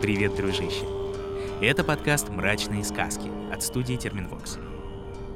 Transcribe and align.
Привет, 0.00 0.36
дружище! 0.36 0.84
Это 1.60 1.82
подкаст 1.82 2.28
«Мрачные 2.28 2.84
сказки» 2.84 3.28
от 3.52 3.64
студии 3.64 3.96
Терминвокс. 3.96 4.56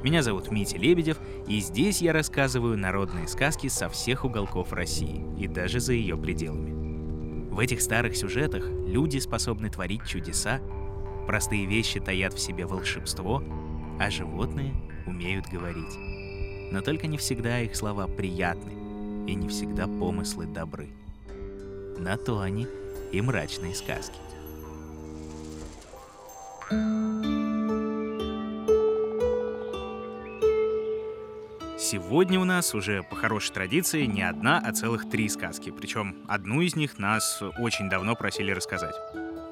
Меня 0.03 0.23
зовут 0.23 0.51
Митя 0.51 0.77
Лебедев, 0.77 1.17
и 1.49 1.59
здесь 1.59 2.01
я 2.01 2.13
рассказываю 2.13 2.77
народные 2.77 3.27
сказки 3.27 3.67
со 3.67 3.89
всех 3.89 4.23
уголков 4.23 4.71
России 4.71 5.21
и 5.37 5.47
даже 5.47 5.81
за 5.81 5.91
ее 5.91 6.15
пределами. 6.15 7.51
В 7.51 7.59
этих 7.59 7.81
старых 7.81 8.15
сюжетах 8.15 8.65
люди 8.87 9.17
способны 9.17 9.69
творить 9.69 10.07
чудеса, 10.07 10.61
простые 11.27 11.65
вещи 11.65 11.99
таят 11.99 12.33
в 12.33 12.39
себе 12.39 12.65
волшебство, 12.65 13.43
а 13.99 14.09
животные 14.09 14.73
умеют 15.05 15.47
говорить. 15.47 15.97
Но 16.71 16.79
только 16.79 17.07
не 17.07 17.17
всегда 17.17 17.59
их 17.59 17.75
слова 17.75 18.07
приятны, 18.07 18.71
и 19.27 19.35
не 19.35 19.49
всегда 19.49 19.87
помыслы 19.87 20.45
добры. 20.45 20.87
На 21.97 22.15
то 22.15 22.39
они 22.39 22.65
и 23.11 23.21
мрачные 23.21 23.75
сказки. 23.75 24.15
Сегодня 32.13 32.39
у 32.39 32.43
нас 32.43 32.75
уже 32.75 33.01
по 33.01 33.15
хорошей 33.15 33.51
традиции 33.53 34.05
не 34.05 34.21
одна, 34.21 34.61
а 34.63 34.71
целых 34.71 35.09
три 35.09 35.27
сказки. 35.29 35.71
Причем 35.71 36.15
одну 36.27 36.61
из 36.61 36.75
них 36.75 36.99
нас 36.99 37.41
очень 37.57 37.89
давно 37.89 38.15
просили 38.15 38.51
рассказать. 38.51 38.93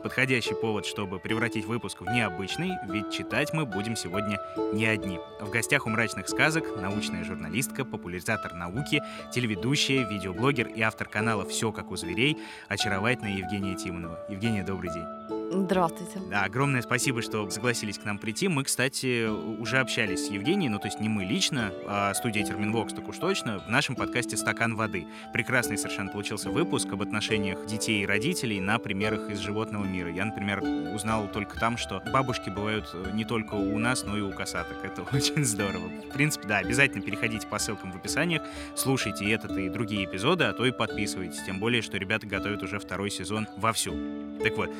Подходящий 0.03 0.53
повод, 0.53 0.85
чтобы 0.85 1.17
превратить 1.17 1.65
выпуск 1.65 2.01
в 2.01 2.05
необычный, 2.05 2.73
ведь 2.87 3.09
читать 3.09 3.51
мы 3.51 3.65
будем 3.65 3.95
сегодня 3.95 4.39
не 4.73 4.85
одни. 4.85 5.17
В 5.39 5.49
гостях 5.49 5.87
у 5.87 5.89
мрачных 5.89 6.29
сказок 6.29 6.79
научная 6.79 7.23
журналистка, 7.23 7.83
популяризатор 7.83 8.53
науки, 8.53 9.01
телеведущая, 9.33 10.07
видеоблогер 10.07 10.67
и 10.67 10.81
автор 10.81 11.07
канала 11.07 11.47
«Все 11.47 11.71
как 11.71 11.89
у 11.89 11.95
зверей» 11.95 12.37
очаровательная 12.69 13.37
Евгения 13.37 13.73
Тимонова. 13.73 14.19
Евгения, 14.29 14.63
добрый 14.63 14.93
день. 14.93 15.40
Здравствуйте. 15.53 16.19
Да, 16.29 16.45
огромное 16.45 16.81
спасибо, 16.81 17.21
что 17.21 17.49
согласились 17.49 17.99
к 17.99 18.05
нам 18.05 18.17
прийти. 18.17 18.47
Мы, 18.47 18.63
кстати, 18.63 19.27
уже 19.27 19.79
общались 19.79 20.27
с 20.27 20.29
Евгенией, 20.29 20.69
ну 20.69 20.79
то 20.79 20.87
есть 20.87 21.01
не 21.01 21.09
мы 21.09 21.25
лично, 21.25 21.73
а 21.87 22.13
студия 22.13 22.45
Терминвокс 22.45 22.93
так 22.93 23.07
уж 23.09 23.17
точно, 23.17 23.59
в 23.59 23.69
нашем 23.69 23.95
подкасте 23.95 24.37
«Стакан 24.37 24.75
воды». 24.75 25.07
Прекрасный 25.33 25.77
совершенно 25.77 26.09
получился 26.09 26.49
выпуск 26.49 26.87
об 26.93 27.01
отношениях 27.01 27.65
детей 27.65 28.03
и 28.03 28.05
родителей 28.05 28.61
на 28.61 28.79
примерах 28.79 29.29
из 29.29 29.39
животного 29.39 29.83
мира. 29.83 30.09
Я, 30.09 30.23
например, 30.23 30.61
узнал 30.95 31.29
только 31.29 31.59
там, 31.59 31.77
что 31.77 32.01
бабушки 32.13 32.49
бывают 32.49 32.89
э, 32.93 33.11
не 33.13 33.25
только 33.25 33.55
у 33.55 33.77
нас, 33.77 34.05
но 34.05 34.17
и 34.17 34.21
у 34.21 34.31
косаток. 34.31 34.77
Это 34.83 35.03
очень 35.13 35.43
здорово. 35.43 35.89
В 36.09 36.13
принципе, 36.13 36.47
да, 36.47 36.57
обязательно 36.59 37.03
переходите 37.03 37.45
по 37.47 37.59
ссылкам 37.59 37.91
в 37.91 37.97
описаниях, 37.97 38.41
слушайте 38.75 39.29
этот 39.29 39.57
и 39.57 39.67
другие 39.67 40.05
эпизоды, 40.05 40.45
а 40.45 40.53
то 40.53 40.65
и 40.65 40.71
подписывайтесь. 40.71 41.43
Тем 41.43 41.59
более, 41.59 41.81
что 41.81 41.97
ребята 41.97 42.25
готовят 42.25 42.63
уже 42.63 42.79
второй 42.79 43.11
сезон 43.11 43.47
вовсю. 43.57 43.93
Так 44.41 44.57
вот, 44.57 44.71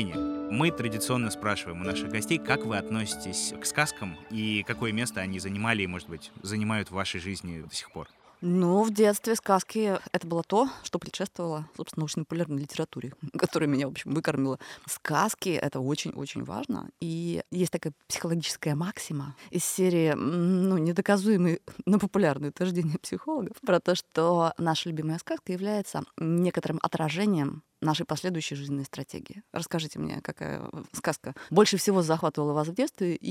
Евгения, 0.00 0.50
мы 0.50 0.70
традиционно 0.70 1.30
спрашиваем 1.30 1.82
у 1.82 1.84
наших 1.84 2.08
гостей, 2.08 2.38
как 2.38 2.64
вы 2.64 2.78
относитесь 2.78 3.52
к 3.60 3.66
сказкам 3.66 4.16
и 4.30 4.64
какое 4.66 4.92
место 4.92 5.20
они 5.20 5.38
занимали 5.38 5.82
и, 5.82 5.86
может 5.86 6.08
быть, 6.08 6.32
занимают 6.42 6.88
в 6.88 6.94
вашей 6.94 7.20
жизни 7.20 7.60
до 7.60 7.74
сих 7.74 7.92
пор? 7.92 8.08
Ну, 8.40 8.82
в 8.82 8.90
детстве 8.90 9.36
сказки— 9.36 9.98
это 10.12 10.26
было 10.26 10.42
то, 10.42 10.70
что 10.84 10.98
предшествовало, 10.98 11.68
собственно, 11.76 12.00
научно-популярной 12.00 12.62
литературе, 12.62 13.12
которая 13.38 13.68
меня, 13.68 13.88
в 13.88 13.90
общем, 13.90 14.14
выкормила. 14.14 14.58
Сказки— 14.86 15.50
это 15.62 15.80
очень-очень 15.80 16.44
важно. 16.44 16.88
И 17.00 17.42
есть 17.50 17.70
такая 17.70 17.92
психологическая 18.08 18.74
максима 18.74 19.36
из 19.50 19.66
серии, 19.66 20.14
ну, 20.14 20.78
недоказуемые, 20.78 21.60
но 21.84 21.98
популярные 21.98 22.48
утверждения 22.48 22.98
психологов 22.98 23.58
про 23.60 23.80
то, 23.80 23.94
что 23.94 24.54
наша 24.56 24.88
любимая 24.88 25.18
сказка 25.18 25.52
является 25.52 26.04
некоторым 26.16 26.78
отражением 26.80 27.62
нашей 27.80 28.06
последующей 28.06 28.54
жизненной 28.54 28.84
стратегии. 28.84 29.42
Расскажите 29.52 29.98
мне, 29.98 30.20
какая 30.22 30.62
сказка 30.92 31.34
больше 31.50 31.76
всего 31.76 32.02
захватывала 32.02 32.52
вас 32.52 32.68
в 32.68 32.74
детстве, 32.74 33.16
и 33.16 33.30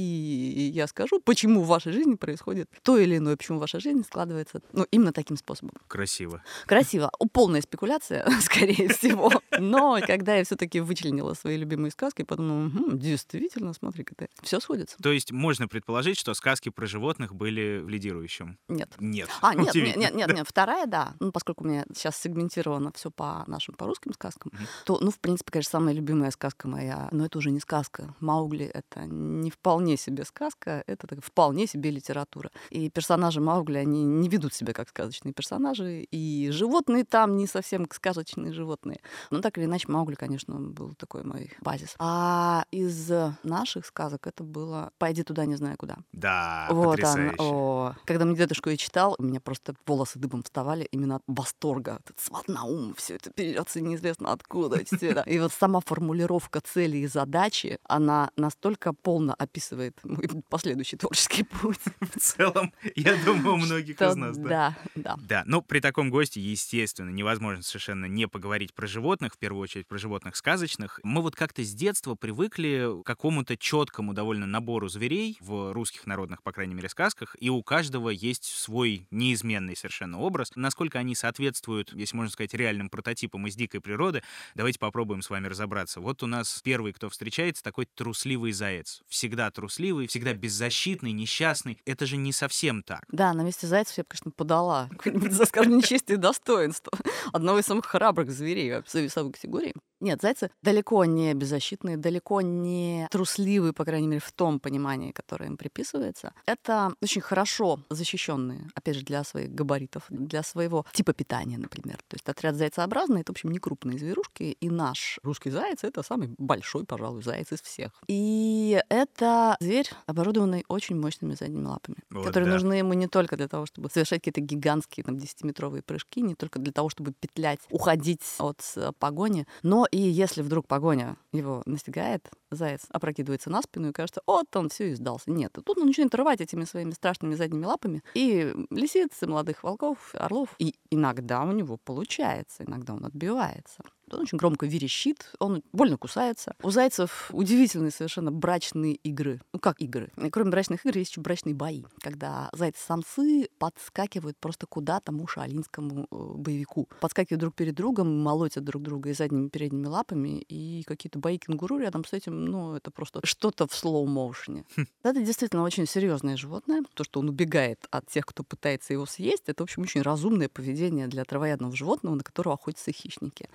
я 0.73 0.87
скажу, 0.87 1.19
почему 1.19 1.63
в 1.63 1.67
вашей 1.67 1.91
жизни 1.91 2.15
происходит 2.15 2.69
то 2.83 2.97
или 2.97 3.17
иное, 3.17 3.37
почему 3.37 3.59
ваша 3.59 3.79
жизнь 3.79 4.03
складывается 4.03 4.61
ну, 4.73 4.85
именно 4.91 5.13
таким 5.13 5.37
способом. 5.37 5.73
Красиво. 5.87 6.43
Красиво. 6.65 7.11
Полная 7.31 7.61
спекуляция, 7.61 8.27
скорее 8.41 8.89
всего. 8.89 9.31
Но 9.59 9.99
когда 10.05 10.35
я 10.35 10.43
все 10.43 10.55
таки 10.55 10.79
вычленила 10.79 11.33
свои 11.33 11.57
любимые 11.57 11.91
сказки, 11.91 12.23
подумала, 12.23 12.67
угу, 12.67 12.97
действительно, 12.97 13.73
смотри, 13.73 14.05
это 14.17 14.27
все 14.41 14.59
сходится. 14.59 14.97
То 15.01 15.11
есть 15.11 15.31
можно 15.31 15.67
предположить, 15.67 16.17
что 16.17 16.33
сказки 16.33 16.69
про 16.69 16.87
животных 16.87 17.35
были 17.35 17.79
в 17.79 17.89
лидирующем? 17.89 18.57
Нет. 18.67 18.89
Нет. 18.99 19.29
А, 19.41 19.53
нет, 19.53 19.73
нет, 19.75 19.95
нет, 19.95 20.15
нет, 20.15 20.33
нет. 20.33 20.47
Вторая, 20.47 20.85
да. 20.87 21.13
Ну, 21.19 21.31
поскольку 21.31 21.63
у 21.63 21.67
меня 21.67 21.85
сейчас 21.93 22.17
сегментировано 22.17 22.91
все 22.93 23.11
по 23.11 23.43
нашим, 23.47 23.75
по 23.75 23.85
русским 23.85 24.13
сказкам, 24.13 24.38
сказкам, 24.39 24.51
mm-hmm. 24.51 24.67
то, 24.85 24.97
ну, 25.01 25.11
в 25.11 25.19
принципе, 25.19 25.51
конечно, 25.51 25.71
самая 25.71 25.93
любимая 25.93 26.31
сказка 26.31 26.67
моя, 26.67 27.07
но 27.11 27.25
это 27.25 27.37
уже 27.37 27.51
не 27.51 27.59
сказка. 27.59 28.15
Маугли— 28.19 28.65
это 28.73 29.05
не 29.05 29.51
вполне 29.51 29.97
себе 29.97 30.25
сказка, 30.25 30.83
это 30.87 31.07
так, 31.07 31.23
вполне 31.23 31.67
себе 31.67 31.91
литература. 31.91 32.51
И 32.69 32.89
персонажи 32.89 33.41
Маугли, 33.41 33.77
они 33.77 34.03
не 34.03 34.29
ведут 34.29 34.53
себя 34.53 34.73
как 34.73 34.89
сказочные 34.89 35.33
персонажи, 35.33 36.01
и 36.01 36.49
животные 36.51 37.03
там 37.03 37.37
не 37.37 37.47
совсем 37.47 37.87
сказочные 37.91 38.53
животные. 38.53 38.99
Но 39.31 39.41
так 39.41 39.57
или 39.57 39.65
иначе, 39.65 39.91
Маугли, 39.91 40.15
конечно, 40.15 40.55
был 40.55 40.93
такой 40.93 41.23
мой 41.23 41.51
базис. 41.61 41.95
А 41.99 42.65
из 42.71 43.11
наших 43.43 43.85
сказок 43.85 44.27
это 44.27 44.43
было 44.43 44.91
«Пойди 44.97 45.23
туда, 45.23 45.45
не 45.45 45.55
знаю 45.55 45.77
куда». 45.77 45.97
Да, 46.11 46.67
вот 46.71 46.91
потрясающе. 46.91 47.35
Он, 47.39 47.45
о, 47.47 47.95
когда 48.05 48.25
мне 48.25 48.35
дедушка 48.35 48.69
ее 48.69 48.77
читал, 48.77 49.15
у 49.17 49.23
меня 49.23 49.39
просто 49.39 49.73
волосы 49.85 50.19
дыбом 50.19 50.43
вставали 50.43 50.87
именно 50.91 51.17
от 51.17 51.23
восторга. 51.27 51.99
Этот 52.03 52.19
сват 52.19 52.47
на 52.47 52.63
ум, 52.63 52.93
все 52.95 53.15
это 53.15 53.31
берется 53.35 53.81
неизвестно 53.81 54.28
откуда 54.31 54.83
цвета. 54.85 55.21
И 55.21 55.39
вот 55.39 55.53
сама 55.53 55.79
формулировка 55.79 56.61
цели 56.61 56.97
и 56.97 57.07
задачи, 57.07 57.79
она 57.83 58.31
настолько 58.35 58.93
полно 58.93 59.35
описывает 59.37 59.97
мой 60.03 60.27
последующий 60.49 60.97
творческий 60.97 61.43
путь. 61.43 61.79
В 61.99 62.19
целом, 62.19 62.73
я 62.95 63.15
думаю, 63.23 63.55
у 63.55 63.57
многих 63.57 64.01
из 64.01 64.15
нас, 64.15 64.37
да. 64.37 64.49
Да, 64.49 64.75
да. 64.95 65.15
Да, 65.21 65.43
ну, 65.45 65.61
при 65.61 65.79
таком 65.79 66.09
госте, 66.09 66.41
естественно, 66.41 67.09
невозможно 67.09 67.63
совершенно 67.63 68.05
не 68.05 68.27
поговорить 68.27 68.73
про 68.73 68.87
животных, 68.87 69.33
в 69.35 69.37
первую 69.37 69.63
очередь 69.63 69.87
про 69.87 69.97
животных 69.97 70.35
сказочных. 70.35 70.99
Мы 71.03 71.21
вот 71.21 71.35
как-то 71.35 71.63
с 71.63 71.73
детства 71.73 72.15
привыкли 72.15 73.01
к 73.01 73.05
какому-то 73.05 73.57
четкому 73.57 74.13
довольно 74.13 74.45
набору 74.45 74.89
зверей 74.89 75.37
в 75.39 75.73
русских 75.73 76.07
народных, 76.07 76.43
по 76.43 76.51
крайней 76.51 76.73
мере, 76.73 76.89
сказках, 76.89 77.35
и 77.39 77.49
у 77.49 77.61
каждого 77.63 78.09
есть 78.09 78.45
свой 78.45 79.07
неизменный 79.11 79.75
совершенно 79.75 80.19
образ. 80.19 80.51
Насколько 80.55 80.99
они 80.99 81.15
соответствуют, 81.15 81.93
если 81.93 82.15
можно 82.15 82.31
сказать, 82.31 82.53
реальным 82.53 82.89
прототипам 82.89 83.47
из 83.47 83.55
дикой 83.55 83.81
природы, 83.81 84.18
годы. 84.19 84.27
Давайте 84.55 84.79
попробуем 84.79 85.21
с 85.21 85.29
вами 85.29 85.47
разобраться. 85.47 86.01
Вот 86.01 86.23
у 86.23 86.27
нас 86.27 86.61
первый, 86.63 86.93
кто 86.93 87.09
встречается, 87.09 87.63
такой 87.63 87.87
трусливый 87.95 88.51
заяц. 88.51 89.01
Всегда 89.07 89.49
трусливый, 89.51 90.07
всегда 90.07 90.33
беззащитный, 90.33 91.11
несчастный. 91.11 91.79
Это 91.85 92.05
же 92.05 92.17
не 92.17 92.31
совсем 92.31 92.83
так. 92.83 93.03
Да, 93.11 93.33
на 93.33 93.41
месте 93.41 93.67
зайцев 93.67 93.97
я 93.97 94.03
бы, 94.03 94.09
конечно, 94.09 94.31
подала 94.31 94.89
за, 95.05 95.45
скажем, 95.45 95.81
честь 95.81 96.09
и 96.09 96.15
достоинство 96.15 96.91
одного 97.33 97.59
из 97.59 97.65
самых 97.65 97.85
храбрых 97.85 98.31
зверей 98.31 98.81
в 98.81 98.93
весовой 98.93 99.31
категории. 99.31 99.73
Нет, 99.99 100.21
зайцы 100.21 100.49
далеко 100.61 101.05
не 101.05 101.33
беззащитные, 101.33 101.97
далеко 101.97 102.41
не 102.41 103.07
трусливые, 103.11 103.73
по 103.73 103.85
крайней 103.85 104.07
мере, 104.07 104.21
в 104.21 104.31
том 104.31 104.59
понимании, 104.59 105.11
которое 105.11 105.47
им 105.47 105.57
приписывается. 105.57 106.33
Это 106.45 106.93
очень 107.01 107.21
хорошо 107.21 107.79
защищенные, 107.89 108.69
опять 108.75 108.95
же, 108.95 109.03
для 109.03 109.23
своих 109.23 109.53
габаритов, 109.53 110.05
для 110.09 110.43
своего 110.43 110.85
типа 110.93 111.13
питания, 111.13 111.57
например. 111.57 111.97
То 112.07 112.15
есть 112.15 112.27
отряд 112.27 112.55
зайцеобразный— 112.55 113.21
это, 113.21 113.31
в 113.31 113.35
общем, 113.35 113.51
не 113.51 113.59
крупные 113.59 113.99
зверушки, 113.99 114.57
и 114.59 114.69
наш 114.69 115.19
русский 115.23 115.49
заяц— 115.49 115.79
это 115.83 116.01
самый 116.03 116.33
большой, 116.37 116.85
пожалуй, 116.85 117.21
заяц 117.21 117.51
из 117.51 117.61
всех. 117.61 117.91
И 118.07 118.81
это 118.89 119.57
зверь, 119.59 119.89
оборудованный 120.05 120.63
очень 120.67 120.95
мощными 120.99 121.33
задними 121.33 121.65
лапами, 121.65 121.97
вот 122.09 122.25
которые 122.25 122.47
да. 122.47 122.53
нужны 122.53 122.73
ему 122.73 122.93
не 122.93 123.07
только 123.07 123.35
для 123.35 123.47
того, 123.47 123.65
чтобы 123.65 123.89
совершать 123.89 124.19
какие-то 124.19 124.41
гигантские, 124.41 125.03
там, 125.03 125.15
10-метровые 125.15 125.81
прыжки, 125.81 126.21
не 126.21 126.35
только 126.35 126.59
для 126.59 126.71
того, 126.71 126.89
чтобы 126.89 127.11
петлять, 127.11 127.59
уходить 127.69 128.23
от 128.37 128.61
э, 128.75 128.91
погони, 128.97 129.45
но 129.63 129.85
и 129.91 129.99
если 129.99 130.41
вдруг 130.41 130.67
погоня 130.67 131.17
его 131.31 131.61
настигает, 131.65 132.29
заяц 132.51 132.81
опрокидывается 132.89 133.49
на 133.49 133.61
спину 133.61 133.89
и 133.89 133.93
кажется, 133.93 134.21
вот 134.25 134.55
он 134.55 134.69
все 134.69 134.91
и 134.91 134.95
сдался. 134.95 135.31
Нет, 135.31 135.53
тут 135.53 135.77
он 135.77 135.87
начинает 135.87 136.15
рвать 136.15 136.41
этими 136.41 136.65
своими 136.65 136.91
страшными 136.91 137.35
задними 137.35 137.65
лапами 137.65 138.03
и 138.13 138.53
лисиц, 138.69 139.11
и 139.21 139.25
молодых 139.25 139.63
волков, 139.63 140.13
орлов. 140.13 140.55
И 140.59 140.75
иногда 140.89 141.43
у 141.43 141.51
него 141.51 141.77
получается, 141.77 142.63
иногда 142.63 142.93
он 142.93 143.05
отбивается. 143.05 143.83
Он 144.13 144.21
очень 144.21 144.37
громко 144.37 144.65
верещит, 144.65 145.31
он 145.39 145.63
больно 145.71 145.97
кусается. 145.97 146.55
У 146.63 146.71
зайцев 146.71 147.29
удивительные 147.33 147.91
совершенно 147.91 148.31
брачные 148.31 148.95
игры. 148.95 149.41
Ну, 149.53 149.59
как 149.59 149.81
игры? 149.81 150.11
Кроме 150.31 150.51
брачных 150.51 150.85
игр 150.85 150.97
есть 150.97 151.11
еще 151.11 151.21
брачные 151.21 151.55
бои, 151.55 151.83
когда 152.01 152.49
зайцы-самцы 152.53 153.49
подскакивают 153.57 154.37
просто 154.37 154.65
куда-то 154.67 155.11
мушалинскому 155.11 156.07
э, 156.09 156.15
боевику. 156.35 156.87
Подскакивают 157.01 157.39
друг 157.39 157.55
перед 157.55 157.75
другом, 157.75 158.21
молотят 158.21 158.63
друг 158.63 158.83
друга 158.83 159.09
и 159.09 159.13
задними 159.13 159.47
и 159.47 159.49
передними 159.49 159.87
лапами, 159.87 160.39
и 160.49 160.83
какие-то 160.83 161.19
бои 161.19 161.37
кенгуру 161.37 161.77
рядом 161.77 162.05
с 162.05 162.13
этим, 162.13 162.45
ну, 162.45 162.75
это 162.75 162.91
просто 162.91 163.19
что-то 163.23 163.67
в 163.67 163.73
слоу-моушене. 163.73 164.65
Это 165.03 165.21
действительно 165.21 165.63
очень 165.63 165.85
серьезное 165.85 166.37
животное. 166.37 166.83
То, 166.93 167.03
что 167.03 167.19
он 167.19 167.29
убегает 167.29 167.87
от 167.91 168.07
тех, 168.07 168.25
кто 168.25 168.43
пытается 168.43 168.93
его 168.93 169.05
съесть, 169.05 169.43
это, 169.47 169.63
в 169.63 169.65
общем, 169.65 169.83
очень 169.83 170.01
разумное 170.01 170.49
поведение 170.49 171.07
для 171.07 171.23
травоядного 171.25 171.75
животного, 171.75 172.15
на 172.15 172.23
которого 172.23 172.55
охотятся 172.55 172.91
хищники. 172.91 173.49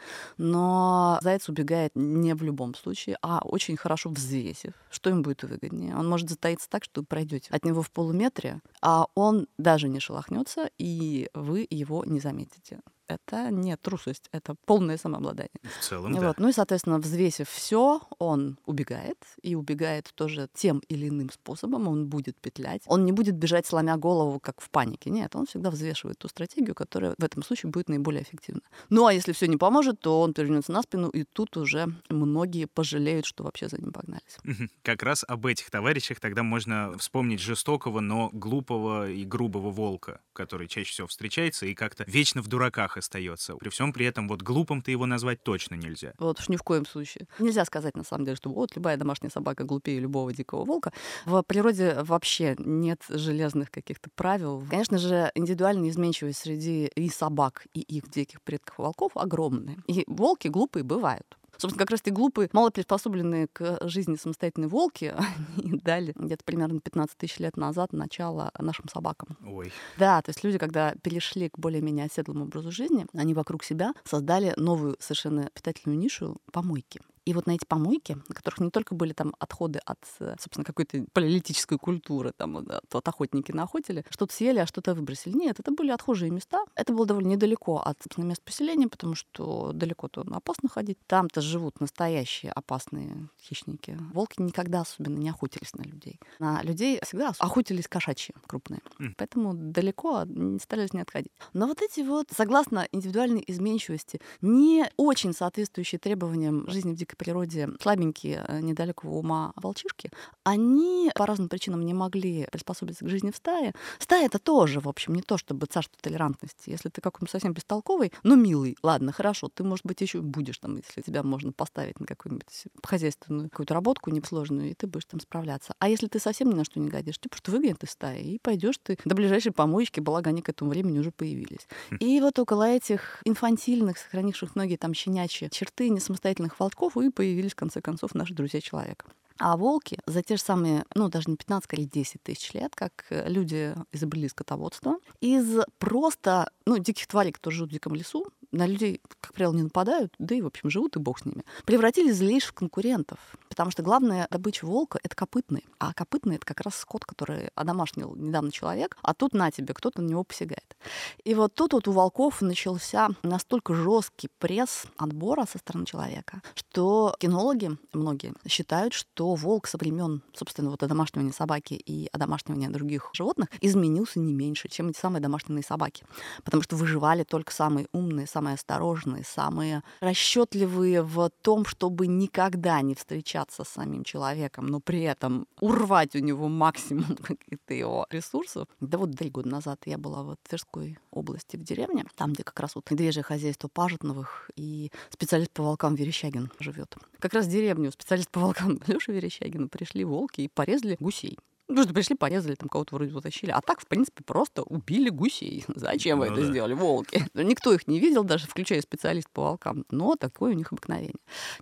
Но 0.46 1.19
заяц 1.23 1.49
убегает 1.49 1.93
не 1.94 2.35
в 2.35 2.43
любом 2.43 2.75
случае, 2.75 3.17
а 3.23 3.41
очень 3.43 3.79
хорошо 3.79 4.11
взвесив, 4.11 4.75
что 4.91 5.08
им 5.08 5.23
будет 5.23 5.43
выгоднее. 5.43 5.96
Он 5.96 6.06
может 6.06 6.29
затаиться 6.29 6.69
так, 6.69 6.85
что 6.85 7.00
вы 7.00 7.06
пройдете 7.06 7.49
от 7.50 7.64
него 7.64 7.81
в 7.81 7.91
полуметре, 7.91 8.61
а 8.82 9.06
он 9.14 9.46
даже 9.56 9.88
не 9.88 10.00
шелохнется, 10.00 10.69
и 10.76 11.31
вы 11.32 11.67
его 11.70 12.05
не 12.05 12.20
заметите 12.20 12.81
это 13.09 13.51
не 13.51 13.77
трусость, 13.77 14.29
это 14.33 14.55
полное 14.65 14.97
самообладание. 14.97 15.51
В 15.62 15.85
целом, 15.85 16.12
вот. 16.12 16.21
да. 16.21 16.35
Ну 16.39 16.49
и, 16.49 16.53
соответственно, 16.53 16.99
взвесив 16.99 17.49
все, 17.49 18.01
он 18.19 18.59
убегает, 18.67 19.19
и 19.43 19.55
убегает 19.55 20.11
тоже 20.15 20.49
тем 20.55 20.81
или 20.89 21.09
иным 21.09 21.31
способом, 21.31 21.89
он 21.89 22.06
будет 22.06 22.37
петлять. 22.37 22.83
Он 22.87 23.05
не 23.05 23.12
будет 23.12 23.35
бежать, 23.35 23.67
сломя 23.67 23.97
голову, 23.97 24.41
как 24.41 24.61
в 24.61 24.71
панике. 24.71 25.11
Нет, 25.11 25.37
он 25.37 25.47
всегда 25.47 25.71
взвешивает 25.71 26.19
ту 26.19 26.29
стратегию, 26.29 26.75
которая 26.75 27.15
в 27.19 27.25
этом 27.25 27.43
случае 27.43 27.71
будет 27.71 27.89
наиболее 27.89 28.23
эффективна. 28.23 28.62
Ну 28.91 29.06
а 29.06 29.12
если 29.12 29.33
все 29.33 29.47
не 29.47 29.56
поможет, 29.56 30.01
то 30.01 30.21
он 30.21 30.33
перевернется 30.33 30.73
на 30.73 30.83
спину, 30.83 31.09
и 31.09 31.25
тут 31.25 31.56
уже 31.56 31.87
многие 32.09 32.67
пожалеют, 32.67 33.27
что 33.27 33.45
вообще 33.45 33.69
за 33.69 33.79
ним 33.79 33.93
погнались. 33.93 34.39
Как 34.83 35.03
раз 35.03 35.25
об 35.27 35.47
этих 35.47 35.71
товарищах 35.71 36.21
тогда 36.21 36.43
можно 36.43 36.97
вспомнить 36.99 37.41
жестокого, 37.41 38.01
но 38.01 38.31
глупого 38.33 39.11
и 39.11 39.25
грубого 39.25 39.71
волка, 39.71 40.21
который 40.33 40.69
чаще 40.69 40.91
всего 40.91 41.06
встречается 41.06 41.67
и 41.67 41.75
как-то 41.75 42.05
вечно 42.06 42.43
в 42.43 42.49
дураках 42.49 42.94
остается. 42.96 43.56
При 43.56 43.69
всем 43.69 43.93
при 43.93 44.06
этом 44.06 44.29
вот 44.29 44.43
глупым-то 44.43 44.91
его 44.91 45.06
назвать 45.06 45.43
точно 45.43 45.75
нельзя. 45.75 46.12
Вот 46.19 46.41
уж 46.41 46.49
ни 46.49 46.56
в 46.56 46.62
коем 46.62 46.87
случае. 46.87 47.26
Нельзя 47.38 47.64
сказать 47.64 47.96
на 47.96 48.05
самом 48.05 48.25
деле, 48.25 48.37
что 48.37 48.50
вот 48.50 48.75
любая 48.76 48.96
домашняя 48.96 49.31
собака 49.31 49.64
глупее 49.64 50.00
любого 50.00 50.32
дикого 50.32 50.64
волка. 50.64 50.93
В 51.25 51.43
природе 51.43 51.96
вообще 52.02 52.55
нет 52.58 53.00
железных 53.08 53.70
каких-то 53.70 54.11
правил. 54.14 54.64
Конечно 54.70 54.99
же, 54.99 55.31
индивидуальная 55.35 55.91
изменчивость 55.91 56.41
среди 56.41 56.87
и 56.87 57.08
собак, 57.08 57.67
и 57.75 57.81
их 57.81 58.11
диких 58.11 58.43
предков 58.43 58.79
волков 58.79 59.12
огромная. 59.17 59.76
И 59.87 60.05
волки 60.06 60.49
глупые 60.49 60.82
бывают. 60.82 61.38
Собственно, 61.59 61.79
как 61.79 61.91
раз 61.91 62.03
те 62.03 62.11
глупые, 62.11 62.49
мало 62.53 62.71
приспособленные 62.71 63.49
к 63.53 63.79
жизни 63.89 64.17
самостоятельные 64.17 64.69
волки, 64.69 65.15
они 65.56 65.79
дали 65.79 66.12
где-то 66.15 66.45
примерно 66.45 66.81
15 66.81 67.17
тысяч 67.17 67.39
лет 67.39 67.56
назад 67.56 67.93
начало 67.93 68.51
нашим 68.59 68.89
собакам. 68.89 69.37
Ой. 69.47 69.73
Да, 69.99 70.21
то 70.23 70.31
есть 70.31 70.43
люди, 70.45 70.59
когда 70.59 70.95
перешли 71.03 71.49
к 71.49 71.59
более-менее 71.59 72.06
оседлому 72.06 72.45
образу 72.45 72.71
жизни, 72.71 73.06
они 73.15 73.35
вокруг 73.35 73.65
себя 73.65 73.95
создали 74.05 74.55
новую 74.56 74.97
совершенно 74.99 75.51
питательную 75.55 75.99
нишу— 75.99 76.41
помойки. 76.53 77.01
И 77.25 77.32
вот 77.32 77.47
на 77.47 77.53
эти 77.53 77.65
помойки, 77.65 78.17
на 78.29 78.35
которых 78.35 78.61
не 78.61 78.71
только 78.71 78.94
были 78.94 79.12
там 79.12 79.35
отходы 79.38 79.81
от, 79.85 79.99
собственно, 80.19 80.65
какой-то 80.65 81.05
палеолитической 81.12 81.79
культуры, 81.79 82.32
там 82.37 82.55
вот, 82.55 82.67
вот 82.91 83.09
охотники 83.09 83.53
наохотили, 83.53 84.05
что-то 84.11 84.35
съели, 84.35 84.59
а 84.59 84.67
что-то 84.67 84.94
выбросили. 84.94 85.37
Нет, 85.37 85.61
это 85.61 85.73
были 85.73 85.91
отхожие 85.91 86.31
места. 86.31 86.65
Это 86.75 86.93
было 86.93 87.06
довольно 87.06 87.29
недалеко 87.29 87.79
от, 87.79 87.99
собственно, 88.03 88.26
мест 88.26 88.43
поселения, 88.43 88.88
потому 88.88 89.15
что 89.15 89.73
далеко-то 89.73 90.25
опасно 90.32 90.69
ходить. 90.69 90.99
Там-то 91.06 91.41
живут 91.41 91.81
настоящие 91.81 92.53
опасные 92.53 93.29
хищники. 93.41 93.99
Волки 94.12 94.41
никогда 94.41 94.82
особенно 94.82 95.17
не 95.17 95.29
охотились 95.29 95.75
на 95.75 95.82
людей. 95.82 96.20
На 96.38 96.62
людей 96.62 97.00
всегда 97.03 97.32
охотились 97.38 97.88
кошачьи 97.88 98.35
крупные. 98.47 98.81
Mm. 99.00 99.15
Поэтому 99.17 99.55
далеко 99.55 100.25
старались 100.61 100.93
не 100.93 101.00
отходить. 101.00 101.32
Но 101.53 101.67
вот 101.67 101.81
эти 101.82 102.00
вот, 102.00 102.29
согласно 102.37 102.87
индивидуальной 102.93 103.44
изменчивости, 103.47 104.20
не 104.41 104.87
очень 104.97 105.32
соответствующие 105.32 105.99
требованиям 105.99 106.69
жизни 106.70 106.93
в 106.93 106.97
дикой 106.97 107.14
дикой 107.15 107.17
природе 107.17 107.69
слабенькие, 107.81 108.45
э, 108.47 108.61
недалекого 108.61 109.15
ума 109.15 109.53
волчишки, 109.57 110.11
они 110.43 111.11
по 111.15 111.27
разным 111.27 111.49
причинам 111.49 111.85
не 111.85 111.95
могли 111.95 112.47
приспособиться 112.51 113.05
к 113.05 113.09
жизни 113.09 113.31
в 113.31 113.37
стае. 113.37 113.73
Стая— 113.99 114.27
это 114.27 114.39
тоже, 114.39 114.81
в 114.81 114.89
общем, 114.89 115.15
не 115.15 115.23
то 115.23 115.39
чтобы 115.39 115.67
царство 115.67 115.99
толерантности. 116.01 116.71
Если 116.71 116.89
ты 116.89 117.01
какой-нибудь 117.01 117.31
совсем 117.31 117.53
бестолковый, 117.53 118.13
но 118.23 118.37
милый, 118.37 118.77
ладно, 118.83 119.13
хорошо, 119.13 119.49
ты, 119.49 119.65
может 119.65 119.87
быть, 119.87 120.01
еще 120.01 120.21
будешь 120.21 120.59
там, 120.59 120.77
если 120.77 121.01
тебя 121.01 121.23
можно 121.23 121.53
поставить 121.53 122.01
на 122.01 122.07
какую-нибудь 122.07 122.65
хозяйственную 122.83 123.51
какую-то 123.51 123.75
работку 123.75 124.11
несложную, 124.11 124.71
и 124.71 124.75
ты 124.75 124.87
будешь 124.87 125.07
там 125.07 125.21
справляться. 125.21 125.75
А 125.79 125.89
если 125.89 126.09
ты 126.09 126.19
совсем 126.19 126.51
ни 126.51 126.55
на 126.55 126.65
что 126.65 126.81
не 126.81 126.89
годишь, 126.89 127.19
ты 127.19 127.29
просто 127.29 127.51
выгонят 127.51 127.83
из 127.85 127.91
стаи, 127.91 128.35
и 128.35 128.39
пойдешь 128.39 128.79
ты 128.83 128.99
до 129.05 129.15
ближайшей 129.15 129.53
помоечки, 129.53 130.01
благо 130.01 130.31
они 130.31 130.43
к 130.43 130.49
этому 130.49 130.71
времени 130.71 130.99
уже 130.99 131.11
появились. 131.11 131.69
Хм. 131.91 131.97
И 132.01 132.21
вот 132.21 132.39
около 132.39 132.65
этих 132.65 133.21
инфантильных, 133.25 133.99
сохранивших 133.99 134.57
многие 134.57 134.77
там 134.77 134.95
щенячьи 134.95 135.49
черты 135.51 135.89
несамостоятельных 135.89 136.59
волков 136.59 136.97
и 137.05 137.11
появились, 137.11 137.53
в 137.53 137.56
конце 137.56 137.81
концов, 137.81 138.15
наши 138.15 138.35
друзья 138.35 138.61
человека. 138.61 139.06
А 139.39 139.56
волки 139.56 139.99
за 140.06 140.23
те 140.23 140.37
же 140.37 140.43
самые, 140.43 140.85
ну, 140.95 141.09
даже 141.09 141.29
не 141.29 141.37
15 141.37 141.73
или 141.73 141.85
10 141.85 142.23
тысяч 142.23 142.53
лет, 142.53 142.75
как 142.77 143.06
люди 143.11 143.75
изобрели 143.91 144.29
скотоводство, 144.29 144.99
из 145.21 145.59
просто, 145.79 146.51
ну, 146.67 146.79
диких 146.79 147.09
тварей, 147.09 147.33
которые 147.33 147.56
живут 147.56 147.71
в 147.71 147.73
диком 147.73 147.95
лесу, 147.95 148.27
на 148.55 148.67
людей, 148.67 149.01
как 149.21 149.35
правило, 149.35 149.53
не 149.53 149.62
нападают, 149.62 150.15
да 150.19 150.35
и, 150.35 150.41
в 150.41 150.47
общем, 150.47 150.71
живут, 150.71 150.97
и 150.97 150.99
бог 150.99 151.19
с 151.19 151.25
ними, 151.25 151.45
превратились 151.65 152.45
в 152.45 152.53
конкурентов. 152.53 153.19
Потому 153.49 153.71
что 153.71 153.83
главная 153.83 154.27
добыча 154.31 154.65
волка— 154.65 154.99
это 155.03 155.15
копытный. 155.15 155.65
А 155.79 155.93
копытный— 155.93 156.37
это 156.37 156.47
как 156.47 156.61
раз 156.61 156.77
скот, 156.77 157.05
который 157.05 157.51
одомашнил 157.55 158.15
недавно 158.17 158.51
человек, 158.51 158.97
а 159.03 159.15
тут 159.15 159.33
на 159.35 159.51
тебе, 159.51 159.75
кто-то 159.75 160.01
на 160.01 160.06
него 160.06 160.25
посягает. 160.25 160.77
И 161.25 161.35
вот 161.35 161.55
тут 161.55 161.73
вот 161.73 161.89
у 161.89 161.93
волков 161.93 162.43
начался 162.43 163.11
настолько 163.23 163.75
жесткий 163.75 164.29
пресс 164.39 164.85
отбора 164.97 165.47
со 165.51 165.59
стороны 165.59 165.87
человека, 165.87 166.43
что 166.55 167.15
кинологи 167.19 167.77
многие 167.93 168.33
считают, 168.47 168.93
что 168.93 169.35
волк 169.35 169.67
со 169.67 169.79
времен, 169.79 170.23
собственно, 170.35 170.71
вот 170.71 170.83
одомашнивания 170.83 171.33
собаки 171.33 171.75
и 171.75 172.09
одомашнивания 172.12 172.71
других 172.71 173.11
животных 173.12 173.49
изменился 173.61 174.21
не 174.21 174.33
меньше, 174.33 174.69
чем 174.69 174.89
эти 174.89 174.99
самые 174.99 175.21
домашние 175.21 175.62
собаки. 175.62 176.05
Потому 176.45 176.62
что 176.62 176.77
выживали 176.77 177.25
только 177.25 177.53
самые 177.53 177.89
умные, 177.93 178.27
самые 178.27 178.44
самые 178.44 178.55
осторожные, 178.55 179.25
самые 179.25 179.82
расчетливые 180.00 181.02
в 181.02 181.31
том, 181.43 181.64
чтобы 181.64 182.06
никогда 182.06 182.82
не 182.82 182.94
встречаться 182.94 183.64
с 183.64 183.69
самим 183.69 184.05
человеком, 184.05 184.67
но 184.67 184.81
при 184.81 185.02
этом 185.02 185.46
урвать 185.61 186.14
у 186.14 186.19
него 186.19 186.49
максимум 186.49 187.17
каких-то 187.23 187.73
его 187.73 188.06
ресурсов. 188.11 188.69
Да 188.81 188.99
вот 188.99 189.17
три 189.17 189.31
года 189.31 189.49
назад 189.49 189.81
я 189.87 189.96
была 189.96 190.23
в 190.23 190.37
Тверской 190.46 190.99
области, 191.11 191.56
в 191.56 191.62
деревне, 191.62 192.05
там, 192.17 192.35
где 192.35 192.44
как 192.44 192.61
раз 192.61 192.75
вот 192.75 192.91
медвежье 192.91 193.23
хозяйство 193.23 193.69
Пажетновых 193.69 194.50
и 194.56 194.91
специалист 195.08 195.50
по 195.52 195.62
волкам 195.62 195.94
Верещагин 195.94 196.50
живет. 196.58 196.96
Как 197.19 197.32
раз 197.32 197.46
в 197.46 197.50
деревню 197.50 197.93
специалист 197.93 198.31
по 198.31 198.41
волкам 198.41 198.79
Леша 198.87 199.12
Верещагина 199.12 199.69
пришли 199.69 200.05
волки 200.05 200.43
и 200.43 200.49
порезали 200.49 200.99
гусей. 201.00 201.38
Ну, 201.67 201.83
что 201.83 201.95
пришли, 201.95 202.15
порезали, 202.15 202.57
там 202.57 202.69
кого-то 202.69 202.95
вроде 202.95 203.15
утащили. 203.15 203.51
А 203.51 203.63
так, 203.63 203.81
в 203.81 203.87
принципе, 203.87 204.23
просто 204.23 204.63
убили 204.63 205.09
гусей. 205.09 205.65
Зачем 205.75 206.19
вы 206.19 206.27
ну, 206.29 206.33
это 206.33 206.43
да. 206.43 206.51
сделали, 206.51 206.75
волки? 206.75 207.27
Никто 207.35 207.73
их 207.73 207.89
не 207.89 208.01
видел, 208.01 208.23
даже 208.23 208.47
включая 208.47 208.83
специалист 208.83 209.31
по 209.31 209.43
волкам. 209.43 209.87
Но 209.91 210.15
такое 210.17 210.53
у 210.53 210.55
них 210.55 210.73
обыкновение. 210.73 211.15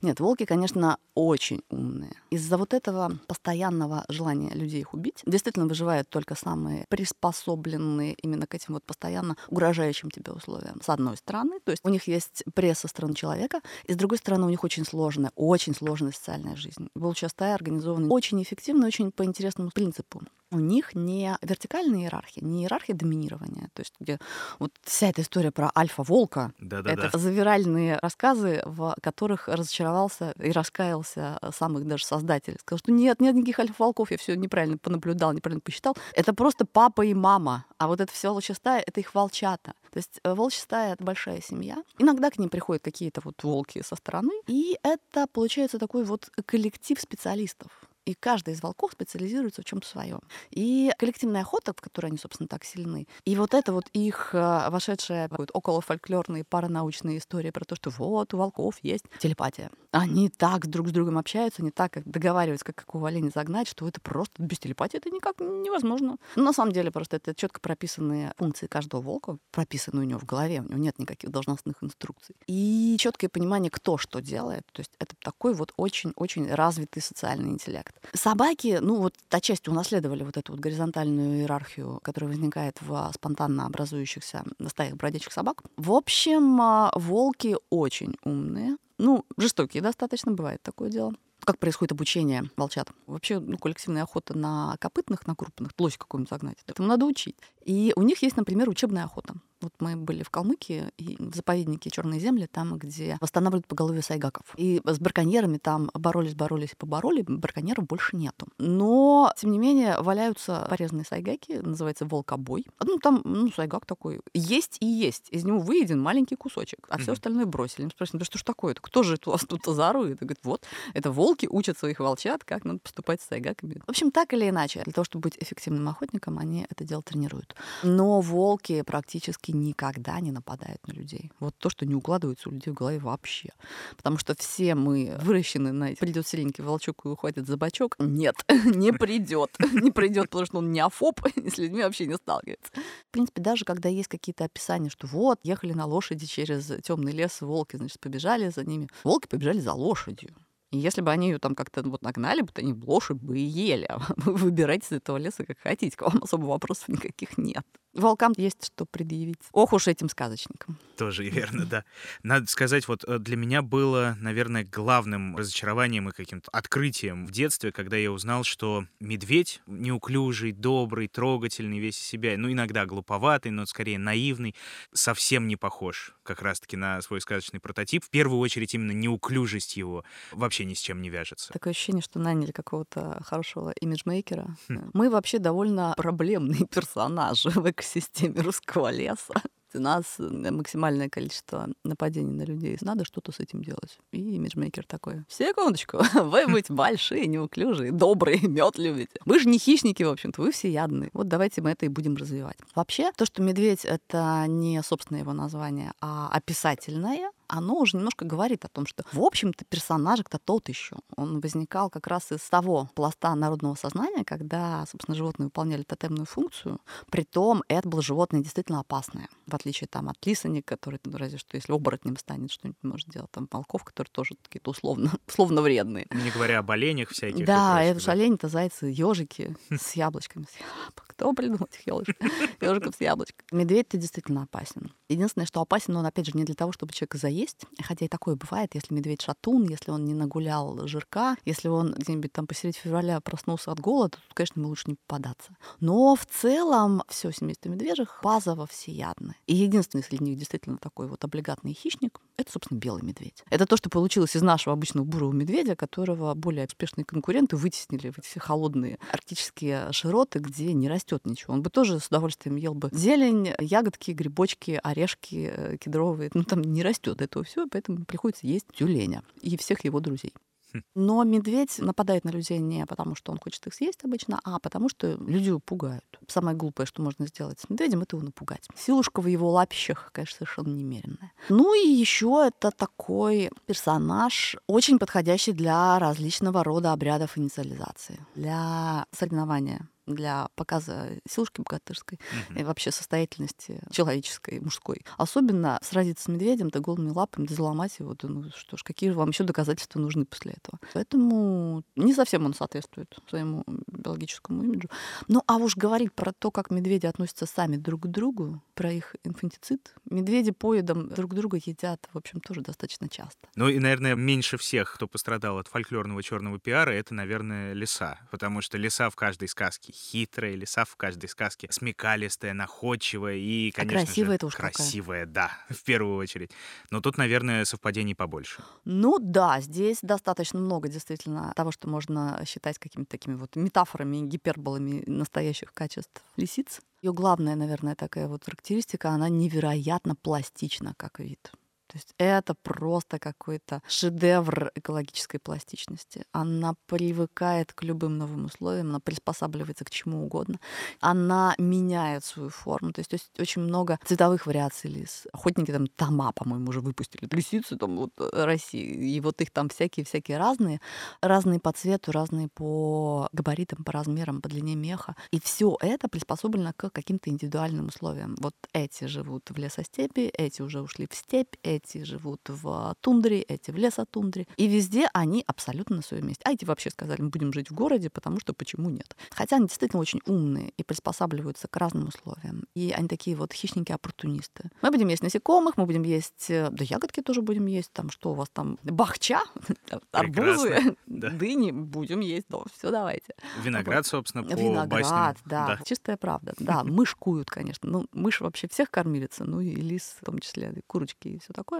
Нет, 0.03 0.19
волки, 0.19 0.45
конечно, 0.45 0.99
очень 1.15 1.63
умные. 1.71 2.17
Из-за 2.31 2.59
вот 2.59 2.75
этого 2.75 3.19
постоянного 3.29 4.05
желания 4.09 4.51
людей 4.55 4.81
их 4.81 4.93
убить, 4.93 5.23
действительно 5.25 5.67
выживают 5.67 6.09
только 6.09 6.35
самые 6.35 6.87
приспособленные 6.89 8.15
именно 8.15 8.47
к 8.47 8.55
этим 8.55 8.75
вот 8.75 8.85
постоянно 8.85 9.37
угрожающим 9.49 10.11
тебе 10.11 10.33
условиям. 10.33 10.81
С 10.83 10.89
одной 10.89 11.17
стороны, 11.17 11.61
то 11.63 11.71
есть 11.71 11.85
у 11.85 11.89
них 11.89 12.09
есть 12.09 12.43
пресс 12.55 12.81
со 12.81 12.89
стороны 12.89 13.15
человека, 13.15 13.61
и 13.85 13.93
с 13.93 13.97
другой 13.97 14.19
стороны 14.19 14.47
у 14.47 14.51
них 14.51 14.65
очень 14.65 14.85
сложная, 14.85 15.31
очень 15.37 15.75
сложная 15.75 16.13
социальная 16.13 16.57
жизнь. 16.57 16.89
Волчья 16.95 17.29
стая 17.29 17.55
организована 17.55 18.09
очень 18.09 18.43
эффективно, 18.43 18.87
очень 18.87 19.13
по 19.13 19.25
интересному 19.25 19.71
принципу 19.71 19.92
принципу. 19.93 20.23
У 20.51 20.59
них 20.59 20.95
не 20.95 21.35
вертикальная 21.41 22.01
иерархия, 22.01 22.45
не 22.45 22.63
иерархия 22.63 22.95
доминирования. 22.95 23.71
То 23.73 23.81
есть 23.81 23.95
где 24.01 24.19
вот 24.59 24.71
вся 24.83 25.09
эта 25.09 25.23
история 25.23 25.51
про 25.51 25.71
альфа-волка, 25.75 26.53
это 26.61 27.11
да. 27.11 27.19
завиральные 27.19 27.99
рассказы, 28.03 28.63
в 28.67 28.95
которых 29.01 29.49
разочаровался 29.49 30.35
и 30.39 30.53
раскаялся 30.53 31.39
сам 31.57 31.79
их 31.79 31.87
даже 31.87 32.05
создатель. 32.05 32.59
Сказал, 32.61 32.81
что 32.81 32.93
нет, 32.93 33.21
нет 33.21 33.35
никаких 33.35 33.61
альфа-волков, 33.61 34.11
я 34.11 34.19
все 34.19 34.37
неправильно 34.37 34.77
понаблюдал, 34.77 35.33
неправильно 35.33 35.63
посчитал. 35.63 35.97
Это 36.13 36.35
просто 36.35 36.67
папа 36.67 37.01
и 37.01 37.15
мама. 37.15 37.65
А 37.79 37.87
вот 37.87 38.03
это 38.03 38.13
все 38.13 38.29
волчья 38.29 38.55
стая— 38.55 38.85
это 38.87 39.01
их 39.01 39.15
волчата. 39.15 39.73
То 39.91 39.99
есть 39.99 40.21
э, 40.23 40.35
волчья 40.35 40.61
стая— 40.61 40.93
это 40.95 41.05
большая 41.05 41.41
семья. 41.41 41.83
Иногда 41.99 42.31
к 42.31 42.39
ним 42.39 42.51
приходят 42.51 42.83
какие-то 42.83 43.23
вот 43.25 43.43
волки 43.43 43.83
со 43.83 43.97
стороны. 43.97 44.33
И 44.49 44.79
это 44.83 45.27
получается 45.33 45.79
такой 45.79 46.05
вот 46.05 46.29
коллектив 46.45 47.01
специалистов 47.01 47.71
и 48.05 48.15
каждый 48.15 48.55
из 48.55 48.63
волков 48.63 48.93
специализируется 48.93 49.63
в 49.63 49.65
чем-то 49.65 49.87
своем. 49.87 50.21
И 50.51 50.93
коллективная 50.99 51.43
охота, 51.43 51.73
в 51.73 51.81
которой 51.81 52.07
они, 52.07 52.19
собственно, 52.19 52.49
так 52.49 52.65
сильны, 52.65 53.07
и 53.25 53.37
вот 53.37 53.55
это 53.55 53.73
вот 53.73 53.87
их 53.93 54.31
э, 54.35 54.71
вошедшая 54.71 55.29
около 55.53 55.81
фольклорные 55.81 56.45
паранаучные 56.45 57.19
истории 57.19 57.51
про 57.51 57.65
то, 57.65 57.77
что 57.77 57.91
вот 57.91 58.35
у 58.35 58.39
волков 58.39 58.77
есть 58.83 59.05
телепатия. 59.19 59.71
Они 59.91 60.29
так 60.29 60.67
друг 60.67 60.89
с 60.89 60.93
другом 60.93 61.19
общаются, 61.19 61.63
они 61.63 61.71
так 61.71 62.03
договариваются, 62.05 62.65
как 62.65 62.77
какого 62.77 63.09
оленя 63.09 63.31
загнать, 63.35 63.69
что 63.69 63.87
это 63.87 64.01
просто 64.01 64.43
без 64.43 64.59
телепатии 64.59 64.97
это 64.97 65.11
никак 65.11 65.41
невозможно. 65.41 66.17
Но 66.37 66.43
на 66.43 66.53
самом 66.53 66.73
деле 66.73 66.91
просто 66.91 67.17
это 67.17 67.35
четко 67.35 67.61
прописанные 67.61 68.33
функции 68.37 68.67
каждого 68.67 69.01
волка, 69.01 69.39
прописаны 69.51 70.01
у 70.01 70.05
него 70.05 70.19
в 70.19 70.25
голове, 70.25 70.61
у 70.61 70.65
него 70.65 70.79
нет 70.79 70.99
никаких 70.99 71.31
должностных 71.31 71.83
инструкций. 71.83 72.37
И 72.47 72.97
четкое 72.99 73.29
понимание, 73.29 73.71
кто 73.71 73.99
что 73.99 74.21
делает. 74.21 74.67
То 74.73 74.81
есть 74.81 74.93
это 74.99 75.15
такой 75.21 75.55
вот 75.55 75.73
очень-очень 75.77 76.53
развитый 76.53 77.03
социальный 77.03 77.51
интеллект. 77.51 77.92
Собаки, 78.13 78.79
ну 78.81 78.97
вот 78.97 79.15
отчасти 79.31 79.71
унаследовали 79.71 80.25
вот 80.25 80.37
эту 80.37 80.53
вот 80.53 80.61
горизонтальную 80.61 81.41
иерархию, 81.41 82.01
которая 82.03 82.31
возникает 82.31 82.79
в 82.81 83.11
спонтанно 83.15 83.67
образующихся 83.67 84.45
стаях 84.69 84.95
бродячих 84.95 85.33
собак. 85.33 85.63
В 85.77 85.93
общем, 85.93 86.61
а, 86.61 86.93
волки 86.95 87.57
очень 87.71 88.17
умные, 88.25 88.77
ну, 88.99 89.25
жестокие 89.37 89.83
достаточно, 89.83 90.33
бывает 90.33 90.63
такое 90.63 90.91
дело 90.91 91.15
как 91.45 91.59
происходит 91.59 91.93
обучение 91.93 92.45
волчат. 92.57 92.89
Вообще, 93.07 93.41
ну, 93.41 93.59
коллективная 93.59 94.05
охота 94.05 94.37
на 94.37 94.77
копытных, 94.79 95.27
на 95.27 95.35
крупных, 95.35 95.73
лось 95.79 95.99
какую-нибудь 95.99 96.31
загнать, 96.31 96.59
этому 96.67 96.89
надо 96.89 97.05
учить. 97.05 97.37
И 97.65 97.93
у 97.97 98.03
них 98.03 98.23
есть, 98.23 98.37
например, 98.37 98.69
учебная 98.69 99.05
охота. 99.05 99.35
Вот 99.63 99.73
мы 99.81 99.97
были 99.97 100.23
в 100.23 100.31
Калмыкии 100.31 100.93
и 100.99 101.17
в 101.19 101.35
заповеднике 101.35 101.91
Черные 101.91 102.21
земли, 102.21 102.49
там, 102.51 102.79
где 102.79 103.17
восстанавливают 103.21 103.67
поголовье 103.67 104.03
сайгаков. 104.03 104.47
И 104.57 104.81
с 104.85 104.99
браконьерами 104.99 105.59
там 105.59 105.91
боролись, 105.95 106.35
боролись, 106.35 106.75
побороли, 106.77 107.25
браконьеров 107.27 107.87
больше 107.87 108.17
нету. 108.17 108.47
Но, 108.59 109.33
тем 109.37 109.53
не 109.53 109.59
менее, 109.59 110.01
валяются 110.01 110.67
порезанные 110.69 111.05
сайгаки, 111.05 111.53
называется 111.63 112.07
волкобой. 112.07 112.67
Ну, 112.81 112.99
там, 112.99 113.23
ну, 113.25 113.51
сайгак 113.53 113.87
такой. 113.87 114.21
Есть 114.35 114.79
и 114.81 114.87
есть. 114.87 115.29
Из 115.31 115.45
него 115.45 115.59
выеден 115.59 116.01
маленький 116.01 116.37
кусочек, 116.37 116.87
а 116.89 116.99
все 116.99 117.13
остальное 117.13 117.47
бросили. 117.47 117.85
Мы 117.85 117.91
спросили, 117.91 118.19
да 118.19 118.25
что 118.25 118.39
ж 118.39 118.43
такое? 118.43 118.75
Кто 118.75 119.03
же 119.03 119.15
это 119.15 119.31
у 119.31 119.33
вас 119.33 119.43
тут 119.43 119.65
зарует? 119.65 120.23
И 120.23 120.25
говорит, 120.25 120.45
вот, 120.45 120.65
это 120.95 121.11
волки 121.11 121.47
учат 121.51 121.79
своих 121.79 122.01
волчат, 122.01 122.45
как 122.45 122.65
надо 122.65 122.81
поступать 122.81 123.21
с 123.21 123.29
сайгаками. 123.29 123.81
В 123.87 123.91
общем, 123.91 124.11
так 124.11 124.33
или 124.33 124.49
иначе, 124.49 124.83
для 124.83 124.93
того, 124.93 125.05
чтобы 125.05 125.23
быть 125.23 125.37
эффективным 125.39 125.89
охотником, 125.89 126.39
они 126.39 126.67
это 126.69 126.85
дело 126.85 127.03
тренируют. 127.03 127.55
Но 127.83 128.21
волки 128.21 128.83
практически 128.83 129.52
никогда 129.53 130.21
не 130.21 130.33
нападают 130.33 130.87
на 130.87 130.93
людей. 130.93 131.31
Вот 131.41 131.55
то, 131.59 131.71
что 131.71 131.87
не 131.87 131.95
укладывается 131.95 132.49
у 132.49 132.53
людей 132.53 132.73
в 132.73 132.77
голове 132.77 132.99
вообще. 132.99 133.51
Потому 133.97 134.19
что 134.19 134.35
все 134.37 134.75
мы 134.75 135.17
выращены 135.21 135.73
на 135.73 135.95
придет 135.95 136.27
селенький 136.27 136.65
волчок 136.65 137.05
и 137.05 137.09
ухватит 137.09 137.47
за 137.47 137.57
бачок. 137.57 137.97
Нет, 137.99 138.37
не 138.65 138.93
придет. 138.93 139.57
Не 139.73 139.91
придет, 139.91 140.31
потому 140.31 140.47
что 140.47 140.59
он 140.59 140.73
не 140.73 140.81
афоб, 140.81 141.21
и 141.37 141.51
с 141.51 141.59
людьми 141.59 141.83
вообще 141.83 142.07
не 142.07 142.15
сталкивается. 142.15 142.73
В 143.09 143.13
принципе, 143.13 143.43
даже 143.43 143.65
когда 143.65 143.89
есть 143.89 144.09
какие-то 144.09 144.45
описания, 144.45 144.91
что 144.91 145.07
вот, 145.07 145.41
ехали 145.43 145.73
на 145.73 145.87
лошади 145.87 146.27
через 146.27 146.73
темный 146.83 147.13
лес, 147.13 147.41
волки, 147.41 147.77
значит, 147.77 148.01
побежали 148.01 148.49
за 148.49 148.65
ними. 148.65 148.89
Волки 149.05 149.29
побежали 149.29 149.61
за 149.61 149.73
лошадью. 149.73 150.35
И 150.73 150.79
если 150.79 151.03
бы 151.03 151.11
они 151.11 151.29
ее 151.29 151.39
там 151.39 151.55
как-то 151.55 151.83
вот 151.83 152.03
нагнали, 152.03 152.41
то 152.41 152.63
они 152.63 152.73
лошадь 152.73 153.19
бы 153.19 153.39
и 153.39 153.43
ели. 153.43 153.89
Вы 154.17 154.35
выбирайте 154.35 154.87
из 154.87 154.93
этого 154.93 155.19
леса 155.19 155.45
как 155.45 155.59
хотите. 155.59 155.97
К 155.97 156.03
вам 156.03 156.23
особо 156.23 156.47
вопросов 156.47 156.89
никаких 156.89 157.37
нет. 157.37 157.67
Волкам 157.95 158.33
есть 158.37 158.67
что 158.67 158.87
предъявить. 158.87 159.39
Ох 159.53 159.73
уж 159.73 159.87
этим 159.89 160.09
сказочникам. 160.09 160.79
Тоже 160.97 161.25
верно, 161.29 161.67
да. 161.67 161.85
Надо 162.23 162.47
сказать, 162.47 162.89
вот 162.89 163.05
э, 163.05 163.19
для 163.19 163.37
меня 163.37 163.63
было, 163.63 164.17
наверное, 164.21 164.65
главным 164.65 165.37
разочарованием 165.37 166.09
и 166.09 166.13
каким-то 166.13 166.51
открытием 166.53 167.27
в 167.27 167.31
детстве, 167.31 167.73
когда 167.73 167.97
я 167.97 168.11
узнал, 168.11 168.45
что 168.45 168.87
медведь 169.01 169.61
неуклюжий, 169.67 170.53
добрый, 170.53 171.09
трогательный 171.09 171.79
весь 171.79 171.99
из 171.99 172.05
себя, 172.05 172.37
ну, 172.39 172.51
иногда 172.51 172.87
глуповатый, 172.87 173.51
но 173.51 173.67
скорее 173.67 173.99
наивный, 173.99 174.55
совсем 174.93 175.47
не 175.47 175.57
похож 175.57 176.15
как 176.23 176.43
раз-таки 176.43 176.77
на 176.77 177.01
свой 177.03 177.21
сказочный 177.21 177.61
прототип. 177.61 178.05
В 178.05 178.11
первую 178.11 178.41
очередь 178.41 178.75
именно 178.75 178.93
неуклюжесть 178.93 179.77
его 179.77 180.05
вообще 180.31 180.65
ни 180.65 180.75
с 180.75 180.81
чем 180.81 181.03
не 181.03 181.11
вяжется. 181.11 181.53
Такое 181.53 181.73
ощущение, 181.73 182.03
что 182.03 182.19
наняли 182.19 182.53
какого-то 182.53 183.21
хорошего 183.25 183.73
имиджмейкера. 183.81 184.57
Хм. 184.69 184.91
Мы 184.95 185.11
вообще 185.11 185.39
довольно 185.39 185.95
проблемные 185.97 186.67
персонажи 186.71 187.51
в 187.51 187.71
экосистеме 187.83 188.41
русского 188.41 188.91
леса. 188.91 189.35
У 189.75 189.79
нас 189.79 190.17
максимальное 190.19 191.09
количество 191.09 191.67
нападений 191.83 192.35
на 192.35 192.43
людей. 192.43 192.77
Надо 192.83 193.07
что-то 193.07 193.33
с 193.33 193.41
этим 193.41 193.63
делать. 193.63 193.99
И 194.13 194.35
имиджмейкер 194.37 194.85
такой. 194.85 195.25
Секундочку, 195.29 195.99
вы 196.15 196.47
быть 196.53 196.71
большие, 196.71 197.27
неуклюжие, 197.27 197.91
добрые, 197.91 198.41
мед 198.43 198.77
любите. 198.77 199.19
Вы 199.25 199.39
же 199.39 199.49
не 199.49 199.59
хищники, 199.59 200.03
в 200.03 200.11
общем-то, 200.11 200.43
вы 200.43 200.53
все 200.53 200.71
ядные. 200.71 201.11
Вот 201.15 201.29
давайте 201.29 201.63
мы 201.63 201.71
это 201.71 201.87
и 201.87 201.89
будем 201.89 202.17
развивать. 202.17 202.59
Вообще, 202.75 203.13
то, 203.17 203.25
что 203.25 203.43
медведь— 203.43 203.85
это 203.87 204.45
не 204.47 204.83
собственное 204.83 205.23
его 205.23 205.33
название, 205.33 205.93
а 206.01 206.29
описательное— 206.31 207.31
оно 207.53 207.77
уже 207.77 207.99
немножко 207.99 208.25
говорит 208.25 208.65
о 208.65 208.69
том, 208.69 208.87
что, 208.87 209.05
в 209.13 209.21
общем-то, 209.21 209.67
персонажик-то 209.67 210.39
тот 210.39 210.71
еще. 210.71 210.97
Он 211.17 211.41
возникал 211.41 211.91
как 211.91 212.07
раз 212.07 212.33
из 212.33 212.41
того 212.49 212.89
пласта 212.95 213.35
народного 213.35 213.75
сознания, 213.75 214.25
когда, 214.25 214.87
собственно, 214.91 215.15
животные 215.15 215.47
выполняли 215.47 215.83
тотемную 215.83 216.25
функцию. 216.25 216.81
Притом 217.11 217.63
это 217.69 217.89
было 217.89 218.01
животное 218.01 218.41
действительно 218.41 218.81
опасное, 218.81 219.29
в 219.47 219.55
отличие 219.55 219.87
там, 219.89 220.09
от 220.09 220.17
лисани, 220.25 220.63
который, 220.63 220.99
ну, 221.05 221.19
разве 221.19 221.39
что, 221.39 221.57
если 221.57 221.73
оборотнем 221.73 222.17
станет, 222.17 222.51
что-нибудь 222.51 222.83
может 222.83 223.09
делать. 223.11 223.31
Там 223.31 223.47
волков, 223.51 223.85
которые 223.85 224.11
тоже 224.11 224.35
какие-то 224.43 224.71
условно, 224.71 225.13
условно 225.29 225.61
вредные. 225.61 226.07
Не 226.11 226.31
говоря 226.31 226.61
об 226.61 226.71
оленях 226.71 227.11
всяких. 227.11 227.45
Да, 227.45 227.83
это 227.83 228.01
же 228.01 228.11
олени-то 228.11 228.49
зайцы, 228.49 228.87
ежики 228.87 229.57
с 229.71 229.93
яблочками. 229.93 230.47
Кто 230.95 231.35
придумал 231.35 231.69
этих 231.71 231.87
ежиков 231.87 232.95
с 232.97 233.01
яблочками? 233.01 233.47
Медведь-то 233.53 233.99
действительно 233.99 234.45
опасен. 234.45 234.93
Единственное, 235.09 235.47
что 235.47 235.61
опасен 235.61 235.95
он, 235.95 236.07
опять 236.07 236.27
же, 236.27 236.33
не 236.35 236.45
для 236.45 236.55
того, 236.55 236.73
чтобы 236.73 236.93
человека 236.93 237.19
заесть, 237.19 237.42
хотя 237.83 238.07
и 238.07 238.09
такое 238.09 238.37
бывает, 238.37 238.75
если 238.75 238.95
медведь 238.95 239.23
шатун, 239.23 239.65
если 239.69 239.91
он 239.91 240.05
не 240.05 240.15
нагулял 240.15 240.87
жирка, 240.87 241.37
если 241.45 241.69
он 241.69 241.95
где-нибудь 241.95 242.33
там 242.33 242.47
посередине 242.47 242.81
февраля 242.83 243.21
проснулся 243.21 243.73
от 243.73 243.81
голода, 243.81 244.19
тут, 244.19 244.35
конечно, 244.35 244.61
ему 244.61 244.69
лучше 244.69 244.85
не 244.87 244.95
попадаться. 244.95 245.57
Но 245.81 246.15
в 246.15 246.27
целом 246.27 247.03
все 247.09 247.33
семейство 247.33 247.69
медвежьих 247.69 248.21
базово 248.23 248.67
всеядны. 248.67 249.37
И 249.47 249.55
единственный 249.55 250.03
среди 250.03 250.25
них 250.25 250.39
действительно 250.39 250.79
такой 250.79 251.07
вот 251.07 251.25
облигатный 251.25 251.73
хищник— 251.73 252.21
это, 252.37 252.51
собственно, 252.53 252.79
белый 252.79 253.03
медведь. 253.03 253.45
Это 253.51 253.67
то, 253.67 253.77
что 253.77 253.91
получилось 253.91 254.37
из 254.37 254.43
нашего 254.43 254.75
обычного 254.75 255.05
бурого 255.05 255.33
медведя, 255.33 255.77
которого 255.77 256.35
более 256.35 256.67
успешные 256.67 257.05
конкуренты 257.05 257.57
вытеснили 257.57 258.11
в 258.11 258.19
эти 258.19 258.39
холодные 258.39 258.99
арктические 259.13 259.93
широты, 259.93 260.39
где 260.39 260.73
не 260.73 260.89
растет 260.89 261.27
ничего. 261.27 261.55
Он 261.55 261.63
бы 261.63 261.71
тоже 261.71 262.01
с 262.01 262.09
удовольствием 262.09 262.57
ел 262.57 262.75
бы 262.75 262.89
зелень, 262.93 263.55
ягодки, 263.61 264.11
грибочки, 264.13 264.81
орешки, 264.83 265.53
э, 265.55 265.77
кедровые, 265.79 266.31
ну 266.35 266.45
там 266.45 266.63
не 266.63 266.83
растет 266.83 267.21
этого 267.33 267.45
все, 267.45 267.67
поэтому 267.67 268.05
приходится 268.05 268.47
есть 268.47 268.67
тюленя 268.73 269.23
и 269.41 269.57
всех 269.57 269.85
его 269.85 270.01
друзей. 270.01 270.33
Хм. 270.73 270.83
Но 270.95 271.25
медведь 271.25 271.79
нападает 271.79 272.25
на 272.25 272.31
людей 272.31 272.59
не 272.59 272.87
потому, 272.87 273.15
что 273.15 273.31
он 273.31 273.39
хочет 273.39 273.67
их 273.67 273.75
съесть 273.75 274.05
обычно, 274.05 274.41
а 274.43 274.59
потому, 274.59 274.89
что 274.89 275.19
люди 275.19 275.49
его 275.49 275.59
пугают. 275.59 276.19
Самое 276.29 276.57
глупое, 276.57 276.87
что 276.87 277.03
можно 277.03 277.27
сделать 277.27 277.61
с 277.61 277.69
медведем, 277.69 278.03
это 278.03 278.17
его 278.17 278.25
напугать. 278.25 278.67
Силушка 278.75 279.21
в 279.21 279.27
его 279.27 279.51
лапищах, 279.51 280.11
конечно, 280.13 280.39
совершенно 280.39 280.75
немеренная. 280.75 281.33
Ну 281.51 281.75
и 281.75 281.87
еще 281.87 282.45
это 282.47 282.71
такой 282.71 283.51
персонаж, 283.67 284.57
очень 284.67 284.99
подходящий 284.99 285.53
для 285.53 285.99
различного 285.99 286.65
рода 286.65 286.93
обрядов 286.93 287.37
инициализации, 287.37 288.25
для 288.35 289.05
соревнования 289.13 289.89
для 290.07 290.49
показа 290.55 291.11
силушки 291.29 291.61
богатырской 291.61 292.19
угу. 292.49 292.61
и 292.61 292.65
вообще 292.65 292.91
состоятельности 292.91 293.81
человеческой, 293.91 294.61
мужской. 294.61 295.03
Особенно 295.17 295.79
сразиться 295.83 296.25
с 296.25 296.29
медведем, 296.29 296.71
да 296.71 296.81
голыми 296.81 297.11
лапами, 297.11 297.47
да 297.47 297.55
заломать 297.55 297.99
его, 297.99 298.15
да 298.15 298.29
ну 298.29 298.51
что 298.57 298.77
ж, 298.77 298.83
какие 298.83 299.11
же 299.11 299.17
вам 299.17 299.31
еще 299.31 299.45
доказательства 299.45 299.99
нужны 299.99 300.25
после 300.25 300.53
этого. 300.53 300.79
Поэтому 300.95 301.83
не 301.97 302.15
совсем 302.15 302.45
он 302.45 302.55
соответствует 302.55 303.15
своему 303.29 303.65
биологическому 303.67 304.63
имиджу. 304.65 304.89
Ну 305.29 305.43
а 305.47 305.57
уж 305.57 305.77
говорить 305.77 306.13
про 306.13 306.33
то, 306.33 306.51
как 306.51 306.71
медведи 306.71 307.07
относятся 307.07 307.47
сами 307.47 307.77
друг 307.77 308.03
к 308.03 308.07
другу, 308.07 308.63
про 308.75 308.93
их 308.93 309.17
инфантицид. 309.25 309.95
Медведи 310.11 310.51
поедом 310.51 311.09
друг 311.09 311.35
друга 311.35 311.59
едят, 311.59 312.09
в 312.13 312.19
общем, 312.19 312.41
тоже 312.41 312.63
достаточно 312.63 313.09
часто. 313.09 313.49
Ну 313.55 313.69
и, 313.69 313.79
наверное, 313.79 314.15
меньше 314.15 314.57
всех, 314.57 314.95
кто 314.95 315.07
пострадал 315.07 315.59
от 315.59 315.69
фольклорного 315.69 316.23
черного 316.23 316.59
пиара, 316.59 316.91
это, 316.91 317.15
наверное, 317.15 317.73
лиса. 317.73 318.19
Потому 318.31 318.61
что 318.61 318.79
лиса 318.79 319.11
в 319.11 319.17
каждой 319.17 319.49
сказке 319.49 319.92
хитрая, 319.93 320.55
лиса 320.55 320.85
в 320.85 320.97
каждой 320.97 321.29
сказке 321.29 321.69
смекалистая, 321.71 322.55
находчивая 322.55 323.37
и, 323.37 323.71
а 323.71 323.81
конечно 323.81 324.01
а 324.01 324.05
красивая 324.05 324.31
же, 324.31 324.35
это 324.37 324.47
уж 324.47 324.55
красивая, 324.55 325.27
какая. 325.27 325.35
да, 325.35 325.51
в 325.75 325.83
первую 325.85 326.17
очередь. 326.17 326.51
Но 326.91 327.01
тут, 327.01 327.19
наверное, 327.19 327.65
совпадений 327.65 328.15
побольше. 328.15 328.63
Ну 328.85 329.19
да, 329.19 329.61
здесь 329.61 329.99
достаточно 330.03 330.59
много 330.59 330.89
действительно 330.89 331.53
того, 331.55 331.71
что 331.71 331.89
можно 331.89 332.43
считать 332.47 332.79
какими-то 332.79 333.11
такими 333.11 333.35
вот 333.35 333.57
метафорами, 333.57 334.27
гиперболами 334.27 335.03
настоящих 335.07 335.73
качеств 335.73 336.23
лисиц. 336.37 336.81
Ее 337.03 337.13
главная, 337.13 337.57
наверное, 337.57 337.95
такая 337.95 338.29
вот 338.29 338.45
характеристика, 338.45 339.11
она 339.11 339.29
невероятно 339.29 340.15
пластична 340.15 340.95
как 340.97 341.19
вид. 341.19 341.53
То 341.93 341.99
есть 341.99 342.15
это 342.17 342.55
просто 342.55 343.19
какой-то 343.19 343.83
шедевр 343.87 344.73
экологической 344.75 345.37
пластичности. 345.37 346.25
Она 346.33 346.75
привыкает 346.87 347.75
к 347.75 347.83
любым 347.83 348.17
новым 348.17 348.47
условиям, 348.47 348.89
она 348.89 348.99
приспосабливается 348.99 349.85
к 349.85 349.91
чему 349.91 350.25
угодно. 350.25 350.59
Она 351.01 351.55
меняет 351.59 352.25
свою 352.25 352.49
форму. 352.49 352.93
То 352.93 353.01
есть, 353.01 353.11
то 353.11 353.15
есть 353.17 353.39
очень 353.39 353.61
много 353.61 353.99
цветовых 354.07 354.47
вариаций 354.47 354.91
лис. 354.91 355.27
Охотники 355.35 355.71
там 355.71 355.87
Тома, 355.87 356.33
по-моему, 356.33 356.71
уже 356.71 356.81
выпустили 356.81 357.29
лисицы 357.31 357.77
там 357.77 357.99
вот 357.99 358.13
э, 358.19 358.45
России. 358.45 359.15
И 359.15 359.21
вот 359.21 359.43
их 359.43 359.51
там 359.51 359.69
всякие-всякие 359.69 360.39
разные. 360.39 360.81
Разные 361.21 361.61
по 361.61 361.73
цвету, 361.73 362.11
разные 362.11 362.49
по 362.49 363.29
габаритам, 363.33 363.85
по 363.85 363.93
размерам, 363.93 364.41
по 364.41 364.49
длине 364.49 364.77
меха. 364.77 365.15
И 365.31 365.39
все 365.41 365.77
это 365.81 366.09
приспособлено 366.09 366.73
к 366.75 366.89
каким-то 366.89 367.29
индивидуальным 367.29 367.89
условиям. 367.89 368.35
Вот 368.41 368.55
эти 368.73 369.05
живут 369.05 369.51
в 369.51 369.59
лесостепи, 369.59 370.31
эти 370.33 370.63
уже 370.63 370.81
ушли 370.81 371.07
в 371.07 371.15
степь, 371.15 371.55
эти 371.63 371.82
живут 372.05 372.41
в 372.49 372.97
тундре, 373.01 373.43
эти 373.43 373.71
в 373.71 373.77
лесотундре. 373.77 374.47
И 374.57 374.67
везде 374.67 375.09
они 375.13 375.45
абсолютно 375.47 375.97
на 375.97 376.03
своем 376.03 376.27
месте. 376.27 376.43
А 376.45 376.53
эти 376.53 376.65
вообще 376.65 376.91
сказали, 376.91 377.21
мы 377.21 377.29
будем 377.29 377.53
жить 377.53 377.71
в 377.71 377.75
городе, 377.75 378.11
потому 378.11 378.41
что 378.41 378.53
почему 378.53 378.91
нет? 378.91 379.17
Хотя 379.31 379.57
они 379.57 379.67
действительно 379.67 380.01
очень 380.01 380.21
умные 380.27 380.73
и 380.77 380.83
приспосабливаются 380.83 381.69
к 381.69 381.77
разным 381.77 382.09
условиям. 382.09 382.65
И 382.75 382.93
они 382.97 383.09
такие 383.09 383.37
вот 383.37 383.53
хищники-оппортунисты. 383.53 384.71
Мы 384.83 384.91
будем 384.91 385.09
есть 385.09 385.23
насекомых, 385.23 385.77
мы 385.77 385.87
будем 385.87 386.03
есть... 386.03 386.51
Э, 386.51 386.69
да 386.71 386.85
ягодки 386.85 387.23
тоже 387.23 387.43
будем 387.43 387.67
есть. 387.67 387.93
Там 387.93 388.11
что 388.11 388.33
у 388.33 388.35
вас 388.35 388.49
там? 388.51 388.79
Бахча? 388.83 389.41
Арбузы? 390.13 390.97
Дыни? 391.07 391.71
Будем 391.71 392.21
есть. 392.21 392.47
Да, 392.49 392.59
все, 392.73 392.91
давайте. 392.91 393.35
Виноград, 393.63 394.07
собственно, 394.07 394.45
по 394.45 394.55
Виноград, 394.55 395.37
да. 395.45 395.79
Чистая 395.85 396.17
правда. 396.17 396.55
Да, 396.63 396.85
мышь 396.85 397.15
куют, 397.17 397.51
конечно. 397.51 397.89
Ну, 397.89 398.07
мышь 398.13 398.41
вообще 398.41 398.69
всех 398.69 398.91
кормилица, 398.91 399.45
ну 399.45 399.61
и 399.61 399.75
лис 399.75 400.17
в 400.21 400.25
том 400.25 400.39
числе, 400.39 400.73
и 400.75 400.81
курочки 400.87 401.29
и 401.29 401.39
все 401.39 401.53
такое. 401.53 401.72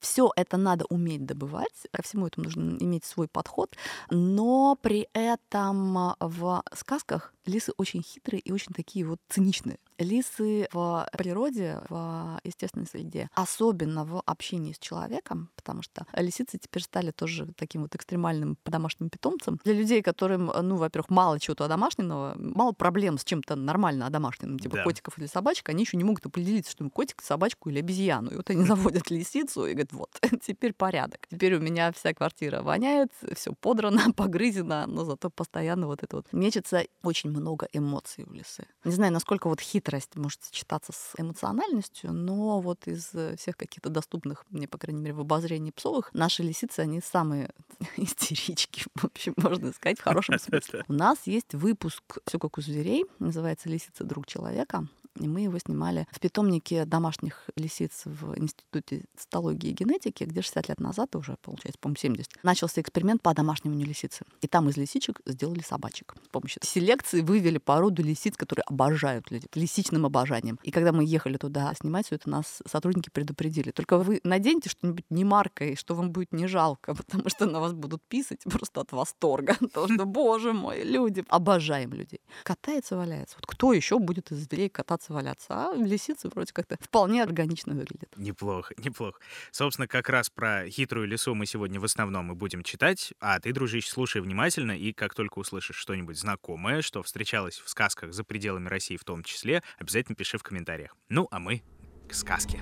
Все 0.00 0.30
это 0.36 0.56
надо 0.56 0.84
уметь 0.88 1.24
добывать, 1.24 1.86
ко 1.90 2.02
всему 2.02 2.26
этому 2.26 2.44
нужно 2.44 2.76
иметь 2.78 3.04
свой 3.04 3.28
подход, 3.28 3.76
но 4.10 4.76
при 4.80 5.08
этом 5.12 6.14
в 6.20 6.62
сказках 6.74 7.34
лисы 7.46 7.72
очень 7.76 8.02
хитрые 8.02 8.40
и 8.40 8.52
очень 8.52 8.72
такие 8.72 9.06
вот 9.06 9.20
циничные. 9.28 9.78
Лисы 9.98 10.66
в 10.72 11.08
природе, 11.16 11.80
в 11.88 12.40
естественной 12.42 12.86
среде, 12.86 13.28
особенно 13.34 14.04
в 14.04 14.22
общении 14.26 14.72
с 14.72 14.78
человеком, 14.78 15.50
потому 15.54 15.82
что 15.82 16.06
лисицы 16.14 16.58
теперь 16.58 16.82
стали 16.82 17.12
тоже 17.12 17.46
таким 17.56 17.82
вот 17.82 17.94
экстремальным 17.94 18.58
домашним 18.64 19.08
питомцем. 19.08 19.60
Для 19.64 19.74
людей, 19.74 20.02
которым, 20.02 20.50
ну, 20.62 20.76
во-первых, 20.76 21.10
мало 21.10 21.38
чего-то 21.38 21.68
домашнего, 21.68 22.34
мало 22.36 22.72
проблем 22.72 23.18
с 23.18 23.24
чем-то 23.24 23.54
нормально 23.54 24.10
домашним, 24.10 24.58
типа 24.58 24.76
да. 24.76 24.84
котиков 24.84 25.18
или 25.18 25.26
собачек, 25.26 25.68
они 25.68 25.84
еще 25.84 25.96
не 25.96 26.04
могут 26.04 26.26
определиться, 26.26 26.72
что 26.72 26.82
им 26.82 26.90
котик, 26.90 27.22
собачку 27.22 27.70
или 27.70 27.78
обезьяну. 27.78 28.30
И 28.30 28.36
вот 28.36 28.50
они 28.50 28.64
заводят 28.66 29.10
лисицу 29.34 29.66
и 29.66 29.72
говорят, 29.72 29.92
вот, 29.92 30.20
теперь 30.42 30.72
порядок. 30.72 31.26
Теперь 31.30 31.54
у 31.54 31.60
меня 31.60 31.92
вся 31.92 32.14
квартира 32.14 32.62
воняет, 32.62 33.10
все 33.34 33.52
подрано, 33.52 34.12
погрызено, 34.16 34.86
но 34.86 35.04
зато 35.04 35.30
постоянно 35.30 35.86
вот 35.86 36.02
это 36.02 36.16
вот 36.16 36.26
мечется. 36.32 36.84
Очень 37.02 37.30
много 37.30 37.68
эмоций 37.72 38.24
у 38.24 38.32
лисы. 38.32 38.66
Не 38.84 38.92
знаю, 38.92 39.12
насколько 39.12 39.48
вот 39.48 39.60
хитрость 39.60 40.16
может 40.16 40.42
сочетаться 40.44 40.92
с 40.92 41.14
эмоциональностью, 41.18 42.12
но 42.12 42.60
вот 42.60 42.86
из 42.86 43.10
всех 43.38 43.56
каких-то 43.56 43.90
доступных 43.90 44.44
мне, 44.50 44.68
по 44.68 44.78
крайней 44.78 45.02
мере, 45.02 45.14
в 45.14 45.20
обозрении 45.20 45.70
псовых, 45.70 46.10
наши 46.12 46.42
лисицы, 46.42 46.80
они 46.80 47.00
самые 47.00 47.50
истерички, 47.96 48.84
в 48.94 49.04
общем, 49.04 49.34
можно 49.36 49.72
сказать, 49.72 49.98
в 49.98 50.02
хорошем 50.02 50.38
смысле. 50.38 50.84
У 50.88 50.92
нас 50.92 51.18
есть 51.26 51.54
выпуск 51.54 52.18
«Все 52.26 52.38
как 52.38 52.58
у 52.58 52.60
зверей», 52.60 53.04
называется 53.18 53.68
«Лисица 53.68 54.04
друг 54.04 54.26
человека». 54.26 54.86
И 55.20 55.28
мы 55.28 55.42
его 55.42 55.58
снимали 55.58 56.06
в 56.10 56.18
питомнике 56.18 56.84
домашних 56.84 57.48
лисиц 57.56 58.02
в 58.04 58.36
Институте 58.38 59.04
цитологии 59.16 59.70
и 59.70 59.72
генетики, 59.72 60.24
где 60.24 60.42
60 60.42 60.68
лет 60.68 60.80
назад, 60.80 61.14
уже, 61.14 61.36
получается, 61.40 61.78
по-моему, 61.80 61.98
70, 62.00 62.42
начался 62.42 62.80
эксперимент 62.80 63.22
по 63.22 63.32
домашнему 63.32 63.78
лисицы. 63.78 64.24
И 64.40 64.48
там 64.48 64.68
из 64.68 64.76
лисичек 64.76 65.20
сделали 65.26 65.60
собачек. 65.60 66.14
С 66.24 66.28
помощью 66.28 66.62
селекции 66.64 67.20
вывели 67.20 67.58
породу 67.58 68.02
лисиц, 68.02 68.36
которые 68.36 68.64
обожают 68.64 69.30
людей, 69.30 69.48
лисичным 69.54 70.06
обожанием. 70.06 70.58
И 70.62 70.70
когда 70.70 70.92
мы 70.92 71.04
ехали 71.04 71.36
туда 71.36 71.72
снимать 71.74 72.06
все 72.06 72.16
это, 72.16 72.28
нас 72.28 72.62
сотрудники 72.66 73.10
предупредили. 73.10 73.70
Только 73.70 73.98
вы 73.98 74.20
наденьте 74.24 74.68
что-нибудь 74.68 75.04
не 75.10 75.24
маркой, 75.24 75.76
что 75.76 75.94
вам 75.94 76.10
будет 76.10 76.32
не 76.32 76.46
жалко, 76.46 76.94
потому 77.06 77.28
что 77.28 77.46
на 77.46 77.60
вас 77.60 77.72
будут 77.72 78.02
писать 78.08 78.42
просто 78.44 78.80
от 78.80 78.92
восторга. 78.92 79.56
То, 79.72 79.86
что, 79.86 80.04
боже 80.04 80.52
мой, 80.52 80.82
люди, 80.82 81.24
обожаем 81.28 81.92
людей. 81.92 82.20
Катается, 82.42 82.96
валяется. 82.96 83.36
Вот 83.36 83.46
кто 83.46 83.72
еще 83.72 83.98
будет 83.98 84.32
из 84.32 84.38
зверей 84.38 84.68
кататься 84.68 85.03
валяться, 85.12 85.48
а 85.50 85.74
лисицы 85.74 86.28
вроде 86.28 86.52
как-то 86.52 86.76
вполне 86.80 87.22
органично 87.22 87.74
выглядят. 87.74 88.10
Неплохо, 88.16 88.74
неплохо. 88.78 89.20
Собственно, 89.50 89.88
как 89.88 90.08
раз 90.08 90.30
про 90.30 90.68
хитрую 90.68 91.06
лису 91.06 91.34
мы 91.34 91.46
сегодня 91.46 91.80
в 91.80 91.84
основном 91.84 92.32
и 92.32 92.34
будем 92.34 92.62
читать, 92.62 93.12
а 93.20 93.38
ты, 93.40 93.52
дружище, 93.52 93.90
слушай 93.90 94.20
внимательно, 94.20 94.72
и 94.72 94.92
как 94.92 95.14
только 95.14 95.38
услышишь 95.38 95.76
что-нибудь 95.76 96.18
знакомое, 96.18 96.82
что 96.82 97.02
встречалось 97.02 97.58
в 97.58 97.68
сказках 97.68 98.12
за 98.12 98.24
пределами 98.24 98.68
России 98.68 98.96
в 98.96 99.04
том 99.04 99.22
числе, 99.22 99.62
обязательно 99.78 100.16
пиши 100.16 100.38
в 100.38 100.42
комментариях. 100.42 100.96
Ну, 101.08 101.28
а 101.30 101.38
мы 101.38 101.62
к 102.08 102.14
сказке. 102.14 102.60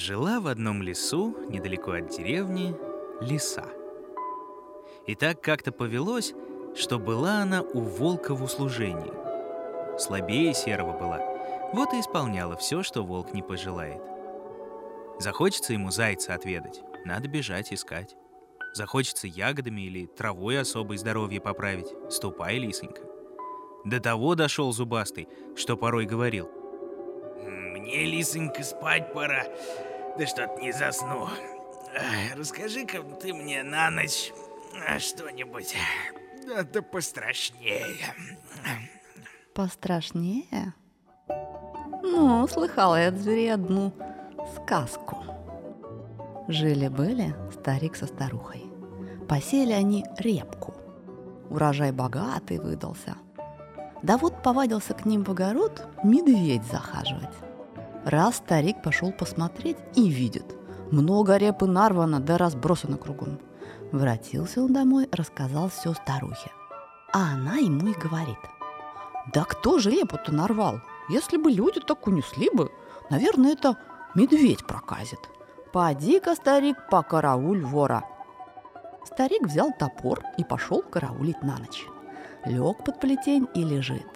Жила 0.00 0.40
в 0.40 0.46
одном 0.46 0.80
лесу, 0.80 1.36
недалеко 1.50 1.90
от 1.92 2.08
деревни, 2.08 2.74
лиса. 3.20 3.66
И 5.06 5.14
так 5.14 5.42
как-то 5.42 5.72
повелось, 5.72 6.32
что 6.74 6.98
была 6.98 7.42
она 7.42 7.60
у 7.60 7.80
волка 7.80 8.34
в 8.34 8.42
услужении. 8.42 9.12
Слабее 9.98 10.54
серого 10.54 10.98
была, 10.98 11.18
вот 11.74 11.92
и 11.92 12.00
исполняла 12.00 12.56
все, 12.56 12.82
что 12.82 13.04
волк 13.04 13.34
не 13.34 13.42
пожелает. 13.42 14.00
Захочется 15.18 15.74
ему 15.74 15.90
зайца 15.90 16.32
отведать, 16.32 16.80
надо 17.04 17.28
бежать 17.28 17.70
искать. 17.70 18.16
Захочется 18.72 19.26
ягодами 19.26 19.82
или 19.82 20.06
травой 20.06 20.58
особой 20.58 20.96
здоровье 20.96 21.42
поправить, 21.42 21.92
ступай, 22.08 22.56
лисонька. 22.56 23.02
До 23.84 24.00
того 24.00 24.34
дошел 24.34 24.72
зубастый, 24.72 25.28
что 25.56 25.76
порой 25.76 26.06
говорил— 26.06 26.48
мне, 27.90 28.04
лисонька, 28.04 28.62
спать 28.62 29.12
пора. 29.12 29.44
Да 30.20 30.26
что-то 30.26 30.60
не 30.60 30.70
засну. 30.70 31.28
Расскажи-ка 32.36 33.02
ты 33.22 33.32
мне 33.32 33.62
на 33.62 33.88
ночь 33.88 34.34
что-нибудь. 34.98 35.74
Да, 36.46 36.62
да 36.62 36.82
пострашнее. 36.82 37.96
Пострашнее? 39.54 40.74
Ну, 42.02 42.46
слыхала 42.48 43.00
я 43.00 43.08
от 43.08 43.14
зверей 43.14 43.54
одну 43.54 43.94
сказку. 44.56 45.24
Жили-были 46.48 47.34
старик 47.58 47.96
со 47.96 48.04
старухой. 48.04 48.66
Посели 49.26 49.72
они 49.72 50.04
репку. 50.18 50.74
Урожай 51.48 51.92
богатый 51.92 52.58
выдался. 52.58 53.16
Да 54.02 54.18
вот 54.18 54.42
повадился 54.42 54.92
к 54.92 55.06
ним 55.06 55.24
в 55.24 55.30
огород 55.30 55.88
медведь 56.04 56.66
захаживать. 56.70 57.34
Раз 58.04 58.36
старик 58.36 58.82
пошел 58.82 59.12
посмотреть 59.12 59.76
и 59.94 60.08
видит. 60.08 60.56
Много 60.90 61.36
репы 61.36 61.66
нарвано, 61.66 62.20
да 62.20 62.38
разбросано 62.38 62.96
кругом. 62.96 63.38
Вратился 63.92 64.62
он 64.62 64.72
домой, 64.72 65.08
рассказал 65.12 65.68
все 65.68 65.92
старухе. 65.94 66.50
А 67.12 67.34
она 67.34 67.56
ему 67.56 67.88
и 67.88 67.92
говорит. 67.92 68.38
Да 69.32 69.44
кто 69.44 69.78
же 69.78 69.90
репу-то 69.90 70.32
нарвал? 70.32 70.80
Если 71.08 71.36
бы 71.36 71.50
люди 71.50 71.80
так 71.80 72.06
унесли 72.06 72.48
бы, 72.52 72.70
наверное, 73.10 73.52
это 73.52 73.76
медведь 74.14 74.66
проказит. 74.66 75.18
Поди-ка, 75.72 76.34
старик, 76.34 76.76
по 76.90 77.02
карауль 77.02 77.64
вора. 77.64 78.04
Старик 79.04 79.42
взял 79.46 79.72
топор 79.72 80.22
и 80.38 80.44
пошел 80.44 80.82
караулить 80.82 81.42
на 81.42 81.58
ночь. 81.58 81.86
Лег 82.44 82.84
под 82.84 83.00
плетень 83.00 83.46
и 83.54 83.62
лежит. 83.62 84.06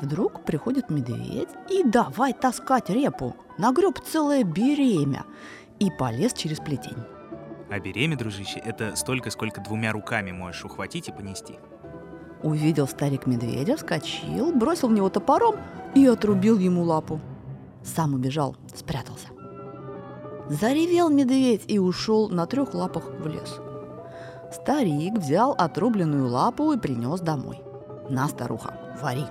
Вдруг 0.00 0.44
приходит 0.44 0.90
медведь 0.90 1.48
и 1.70 1.82
давай 1.82 2.32
таскать 2.32 2.88
репу. 2.88 3.34
Нагреб 3.58 3.98
целое 4.00 4.44
беремя 4.44 5.24
и 5.80 5.90
полез 5.90 6.32
через 6.32 6.58
плетень. 6.58 6.98
А 7.70 7.80
беремя, 7.80 8.16
дружище, 8.16 8.60
это 8.60 8.94
столько, 8.96 9.30
сколько 9.30 9.60
двумя 9.60 9.92
руками 9.92 10.30
можешь 10.30 10.64
ухватить 10.64 11.08
и 11.08 11.12
понести. 11.12 11.58
Увидел 12.42 12.86
старик 12.86 13.26
медведя, 13.26 13.76
вскочил, 13.76 14.52
бросил 14.52 14.88
в 14.88 14.92
него 14.92 15.10
топором 15.10 15.56
и 15.94 16.06
отрубил 16.06 16.58
ему 16.58 16.84
лапу. 16.84 17.20
Сам 17.82 18.14
убежал, 18.14 18.56
спрятался. 18.74 19.28
Заревел 20.48 21.10
медведь 21.10 21.64
и 21.66 21.78
ушел 21.78 22.28
на 22.28 22.46
трех 22.46 22.72
лапах 22.72 23.10
в 23.18 23.26
лес. 23.26 23.60
Старик 24.52 25.18
взял 25.18 25.52
отрубленную 25.52 26.28
лапу 26.28 26.72
и 26.72 26.78
принес 26.78 27.20
домой. 27.20 27.60
На, 28.08 28.28
старуха, 28.28 28.74
вари. 29.02 29.26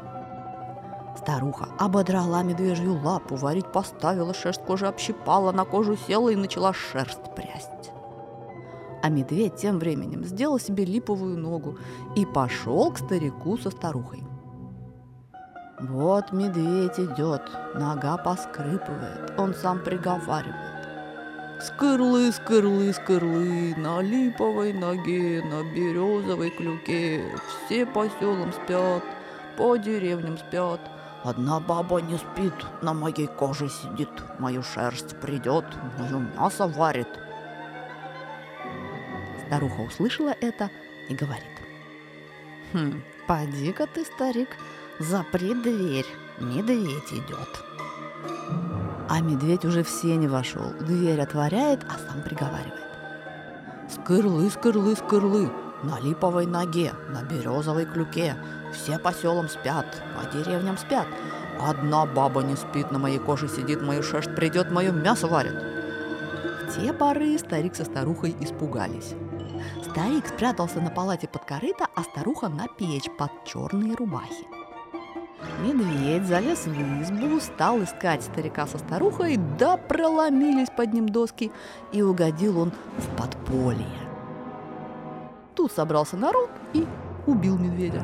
Старуха 1.17 1.69
ободрала 1.79 2.43
медвежью 2.43 3.01
лапу, 3.01 3.35
варить 3.35 3.71
поставила, 3.71 4.33
шерсть 4.33 4.63
кожи 4.63 4.85
общипала, 4.85 5.51
на 5.51 5.65
кожу 5.65 5.97
села 5.97 6.29
и 6.29 6.35
начала 6.35 6.73
шерсть 6.73 7.33
прясть. 7.35 7.91
А 9.01 9.09
медведь 9.09 9.55
тем 9.55 9.79
временем 9.79 10.23
сделал 10.23 10.59
себе 10.59 10.85
липовую 10.85 11.37
ногу 11.37 11.77
и 12.15 12.25
пошел 12.25 12.91
к 12.91 12.99
старику 12.99 13.57
со 13.57 13.71
старухой. 13.71 14.23
Вот 15.79 16.31
медведь 16.31 16.99
идет, 16.99 17.41
нога 17.75 18.17
поскрипывает, 18.17 19.33
он 19.37 19.53
сам 19.53 19.79
приговаривает. 19.79 20.77
Скырлы, 21.61 22.31
скырлы, 22.31 22.93
скырлы, 22.93 23.73
на 23.77 24.01
липовой 24.01 24.73
ноге, 24.73 25.43
на 25.43 25.63
березовой 25.73 26.51
клюке, 26.51 27.23
все 27.65 27.85
по 27.85 28.07
селам 28.19 28.53
спят, 28.53 29.03
по 29.55 29.77
деревням 29.77 30.37
спят. 30.37 30.79
Одна 31.27 31.59
баба 31.59 31.99
не 31.99 32.17
спит, 32.17 32.53
на 32.81 32.93
моей 32.93 33.27
коже 33.27 33.67
сидит, 33.67 34.07
мою 34.39 34.63
шерсть 34.63 35.19
придет, 35.19 35.65
мое 35.99 36.19
мясо 36.19 36.67
варит. 36.67 37.09
Старуха 39.45 39.81
услышала 39.81 40.33
это 40.39 40.69
и 41.09 41.15
говорит. 41.15 41.43
Хм, 42.71 43.03
поди-ка 43.27 43.87
ты, 43.87 44.05
старик, 44.05 44.47
запри 44.99 45.53
дверь, 45.53 46.05
медведь 46.39 47.11
идет. 47.11 47.49
А 49.09 49.19
медведь 49.19 49.65
уже 49.65 49.83
в 49.83 49.89
сене 49.89 50.29
вошел, 50.29 50.71
дверь 50.79 51.19
отворяет, 51.19 51.83
а 51.89 51.97
сам 52.07 52.21
приговаривает. 52.21 52.87
Скырлы, 53.91 54.49
скырлы, 54.49 54.95
скырлы, 54.95 55.51
на 55.83 55.99
липовой 55.99 56.45
ноге, 56.45 56.93
на 57.09 57.21
березовой 57.23 57.85
клюке, 57.85 58.37
все 58.73 58.99
по 58.99 59.11
селам 59.11 59.49
спят, 59.49 59.85
по 60.15 60.37
деревням 60.37 60.77
спят. 60.77 61.07
Одна 61.59 62.05
баба 62.05 62.41
не 62.43 62.55
спит, 62.55 62.91
на 62.91 62.99
моей 62.99 63.19
коже 63.19 63.47
сидит, 63.47 63.81
мою 63.81 64.03
шерсть 64.03 64.35
придет, 64.35 64.71
мое 64.71 64.91
мясо 64.91 65.27
варит. 65.27 65.55
В 65.55 66.75
те 66.75 66.93
поры 66.93 67.37
старик 67.39 67.75
со 67.75 67.85
старухой 67.85 68.35
испугались. 68.39 69.15
Старик 69.89 70.27
спрятался 70.27 70.79
на 70.79 70.91
палате 70.91 71.27
под 71.27 71.45
корыто, 71.45 71.87
а 71.95 72.03
старуха 72.03 72.49
на 72.49 72.67
печь 72.67 73.09
под 73.17 73.31
черные 73.45 73.95
рубахи. 73.95 74.45
Медведь 75.61 76.27
залез 76.27 76.65
в 76.65 77.01
избу, 77.01 77.39
стал 77.39 77.81
искать 77.81 78.23
старика 78.23 78.67
со 78.67 78.77
старухой, 78.77 79.37
да 79.57 79.77
проломились 79.77 80.69
под 80.69 80.93
ним 80.93 81.09
доски, 81.09 81.51
и 81.91 82.01
угодил 82.01 82.59
он 82.59 82.71
в 82.97 83.17
подполье. 83.17 83.87
Тут 85.55 85.71
собрался 85.71 86.17
народ 86.17 86.49
и 86.73 86.85
убил 87.25 87.57
медведя. 87.57 88.03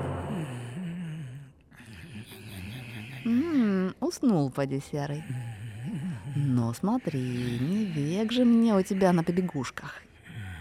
М-м, 3.26 3.96
уснул 4.00 4.52
поди 4.52 4.82
серый. 4.92 5.24
Но 6.36 6.74
смотри, 6.74 7.60
не 7.60 7.86
век 7.86 8.32
же 8.32 8.44
мне 8.44 8.76
у 8.76 8.82
тебя 8.82 9.14
на 9.14 9.24
побегушках. 9.24 10.02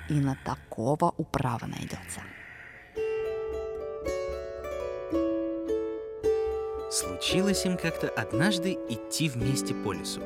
И 0.09 0.15
на 0.15 0.37
такого 0.45 1.15
управа 1.17 1.67
найдется. 1.67 2.21
Случилось 6.91 7.65
им 7.65 7.79
как-то 7.79 8.09
однажды 8.09 8.77
идти 8.91 9.29
вместе 9.29 9.75
по 9.75 9.93
лесу. 9.93 10.21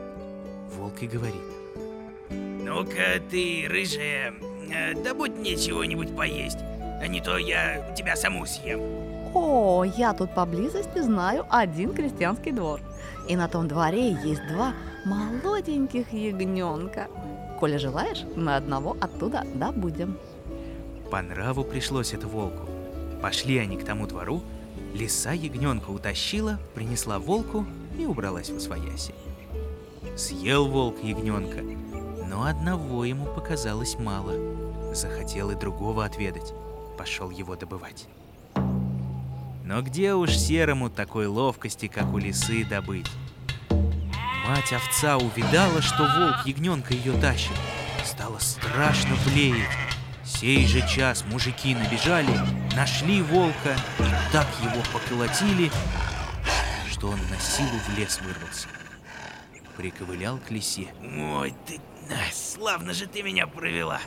Волк 0.75 1.03
и 1.03 1.07
говорит. 1.07 1.42
Ну-ка 2.29 3.22
ты, 3.31 3.66
рыжая, 3.68 4.35
э, 4.68 4.94
добудь 5.01 5.37
мне 5.38 5.57
чего-нибудь 5.57 6.16
поесть, 6.16 6.59
а 7.01 7.07
не 7.07 7.20
то 7.20 7.38
я 7.38 7.94
тебя 7.94 8.16
саму 8.16 8.44
съем. 8.44 9.16
О, 9.38 9.85
я 9.85 10.14
тут 10.14 10.35
поблизости 10.35 11.03
знаю 11.03 11.44
один 11.51 11.92
крестьянский 11.92 12.53
двор. 12.53 12.81
И 13.29 13.37
на 13.37 13.49
том 13.49 13.68
дворе 13.68 14.12
есть 14.25 14.40
два 14.49 14.72
молоденьких 15.05 16.11
ягненка. 16.11 17.09
Коли 17.61 17.77
желаешь, 17.77 18.25
мы 18.35 18.57
одного 18.57 18.96
оттуда 18.99 19.44
добудем. 19.55 20.16
По 21.11 21.20
нраву 21.20 21.64
пришлось 21.64 22.14
это 22.14 22.27
волку. 22.27 22.66
Пошли 23.20 23.59
они 23.59 23.77
к 23.77 23.85
тому 23.85 24.07
двору, 24.07 24.40
лиса 24.94 25.33
ягненка 25.33 25.90
утащила, 25.90 26.59
принесла 26.75 27.18
волку 27.18 27.66
и 27.99 28.07
убралась 28.07 28.49
в 28.49 28.57
освояси. 28.57 29.14
Съел 30.16 30.66
волк 30.66 30.96
ягненка, 31.03 31.61
но 32.27 32.46
одного 32.46 33.05
ему 33.05 33.27
показалось 33.27 33.99
мало. 33.99 34.33
Захотел 34.94 35.51
и 35.51 35.55
другого 35.55 36.07
отведать. 36.07 36.55
Пошел 36.96 37.29
его 37.29 37.55
добывать. 37.55 38.09
Но 39.67 39.83
где 39.83 40.15
уж 40.15 40.31
серому 40.31 40.89
такой 40.89 41.27
ловкости, 41.27 41.89
как 41.89 42.15
у 42.15 42.19
лисы, 42.19 42.65
добыть? 42.65 43.11
Мать 44.47 44.73
овца 44.73 45.17
увидала, 45.17 45.83
что 45.83 46.05
волк 46.05 46.47
ягненка 46.47 46.95
ее 46.95 47.13
тащит. 47.21 47.51
Стало 48.05 48.39
страшно 48.39 49.17
блеять. 49.27 49.69
Сей 50.25 50.65
же 50.69 50.87
час 50.89 51.25
мужики 51.27 51.75
набежали, 51.75 52.31
нашли 52.77 53.21
волка 53.23 53.77
и 53.99 54.33
так 54.33 54.47
его 54.63 54.81
поколотили, 54.93 55.73
что 56.89 57.09
он 57.09 57.19
на 57.29 57.41
силу 57.41 57.77
в 57.89 57.99
лес 57.99 58.21
вырвался. 58.21 58.69
Приковылял 59.77 60.39
к 60.39 60.49
лисе. 60.53 60.95
Ой, 61.03 61.53
ты, 61.67 61.81
славно 62.33 62.93
же 62.95 63.09
ты 63.09 63.25
меня 63.25 63.49
провела. 63.49 64.01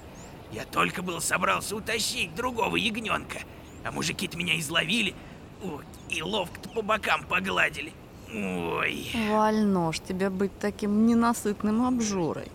Я 0.53 0.63
только 0.63 1.01
был 1.01 1.19
собрался 1.19 1.75
утащить 1.75 2.33
другого 2.33 2.77
ягненка, 2.77 3.39
а 3.83 3.91
мужики-то 3.91 4.37
меня 4.37 4.57
изловили, 4.57 5.13
вот, 5.61 5.85
и 6.09 6.21
ловко-то 6.21 6.69
по 6.69 6.81
бокам 6.81 7.23
погладили. 7.25 7.93
Ой. 8.33 9.09
Вольно 9.29 9.91
ж 9.91 9.99
тебе 9.99 10.29
быть 10.29 10.51
таким 10.59 11.07
ненасытным 11.07 11.85
обжорой. 11.85 12.47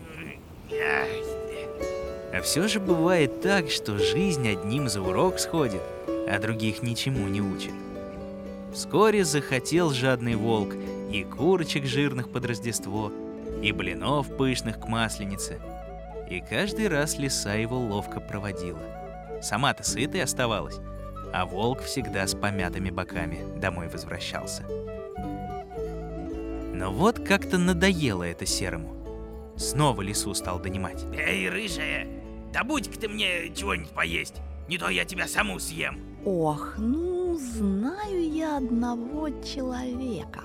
А 2.33 2.41
все 2.43 2.67
же 2.69 2.81
бывает 2.81 3.43
так, 3.43 3.71
что 3.71 3.99
жизнь 3.99 4.49
одним 4.49 4.89
за 4.89 5.01
урок 5.03 5.39
сходит, 5.39 5.83
а 6.29 6.39
других 6.41 6.83
ничему 6.83 7.29
не 7.29 7.41
учит. 7.41 7.73
Вскоре 8.73 9.25
захотел 9.25 9.91
жадный 9.91 10.35
волк 10.35 10.75
и 11.13 11.23
курочек 11.23 11.87
жирных 11.87 12.31
под 12.31 12.45
Рождество, 12.45 13.13
и 13.63 13.71
блинов 13.71 14.37
пышных 14.37 14.81
к 14.81 14.89
масленице. 14.89 15.61
И 16.29 16.41
каждый 16.41 16.89
раз 16.89 17.19
лиса 17.19 17.55
его 17.55 17.79
ловко 17.79 18.19
проводила. 18.19 18.81
Сама-то 19.43 19.85
сытой 19.85 20.23
оставалась, 20.23 20.81
а 21.35 21.47
волк 21.47 21.81
всегда 21.81 22.29
с 22.29 22.35
помятыми 22.35 22.91
боками 22.91 23.41
домой 23.59 23.89
возвращался. 23.89 24.63
Но 26.73 26.93
вот 26.93 27.19
как-то 27.19 27.59
надоело 27.59 28.23
это 28.23 28.47
серому. 28.47 28.95
Снова 29.57 30.01
лису 30.03 30.33
стал 30.35 30.61
донимать. 30.61 31.05
Эй, 31.13 31.49
рыжая, 31.49 32.07
добудь-ка 32.53 32.99
ты 33.01 33.09
мне 33.09 33.53
чего-нибудь 33.53 33.91
поесть, 33.91 34.37
не 34.69 34.79
то 34.79 34.89
я 34.89 35.05
тебя 35.05 35.27
саму 35.27 35.59
съем. 35.59 35.99
Ох, 36.25 36.75
ну, 36.79 37.37
знаю 37.37 38.33
я 38.33 38.59
одного 38.59 39.31
человека. 39.43 40.43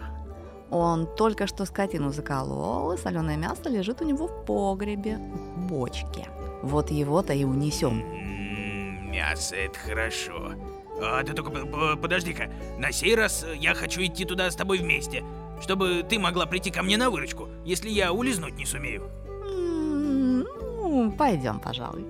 Он 0.71 1.07
только 1.15 1.45
что 1.45 1.65
скотину 1.65 2.11
заколол, 2.11 2.93
и 2.93 2.97
соленое 2.97 3.37
мясо 3.37 3.69
лежит 3.69 4.01
у 4.01 4.05
него 4.05 4.27
в 4.27 4.45
погребе, 4.45 5.17
в 5.17 5.67
бочке. 5.67 6.27
Вот 6.63 6.89
его-то 6.89 7.33
и 7.33 7.43
унесем. 7.43 8.01
М, 8.01 9.11
Мясо 9.11 9.55
это 9.55 9.77
хорошо. 9.79 10.53
А, 11.01 11.23
ты 11.23 11.33
только 11.33 11.51
подожди-ка, 11.95 12.51
на 12.77 12.91
сей 12.91 13.15
раз 13.15 13.43
э, 13.43 13.55
я 13.55 13.73
хочу 13.73 14.01
идти 14.01 14.25
туда 14.25 14.49
с 14.51 14.55
тобой 14.55 14.79
вместе, 14.79 15.23
чтобы 15.61 16.05
ты 16.07 16.19
могла 16.19 16.45
прийти 16.45 16.71
ко 16.71 16.83
мне 16.83 16.97
на 16.97 17.09
выручку, 17.09 17.47
если 17.65 17.89
я 17.89 18.11
улизнуть 18.11 18.55
не 18.55 18.65
сумею. 18.65 19.09
Ну, 19.45 21.11
пойдем, 21.17 21.59
пожалуй. 21.59 22.05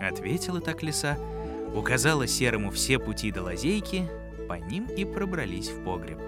Ответила 0.00 0.60
так 0.60 0.82
лиса, 0.82 1.18
указала 1.74 2.26
серому 2.26 2.70
все 2.70 2.98
пути 2.98 3.32
до 3.32 3.42
лазейки, 3.42 4.08
по 4.48 4.54
ним 4.54 4.86
и 4.86 5.04
пробрались 5.04 5.68
в 5.68 5.84
погреб. 5.84 6.18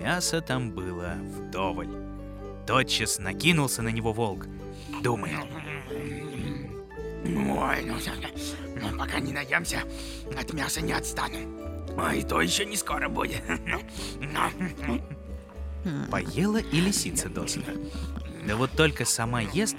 Мясо 0.00 0.40
там 0.40 0.70
было 0.70 1.14
вдоволь. 1.22 1.88
Тотчас 2.66 3.18
накинулся 3.18 3.82
на 3.82 3.88
него 3.88 4.12
волк. 4.12 4.46
Думает, 5.02 5.38
Ой, 7.24 7.84
ну, 7.84 7.94
ну, 8.80 8.98
пока 8.98 9.20
не 9.20 9.32
наемся, 9.32 9.82
от 10.38 10.52
мяса 10.52 10.80
не 10.80 10.92
отстану. 10.92 11.38
Ой, 11.96 12.22
то 12.22 12.40
еще 12.40 12.64
не 12.64 12.76
скоро 12.76 13.08
будет. 13.08 13.42
поела 16.10 16.58
и 16.58 16.80
лисица 16.80 17.28
досыта. 17.28 17.72
Да 18.46 18.56
вот 18.56 18.70
только 18.72 19.04
сама 19.04 19.42
ест, 19.42 19.76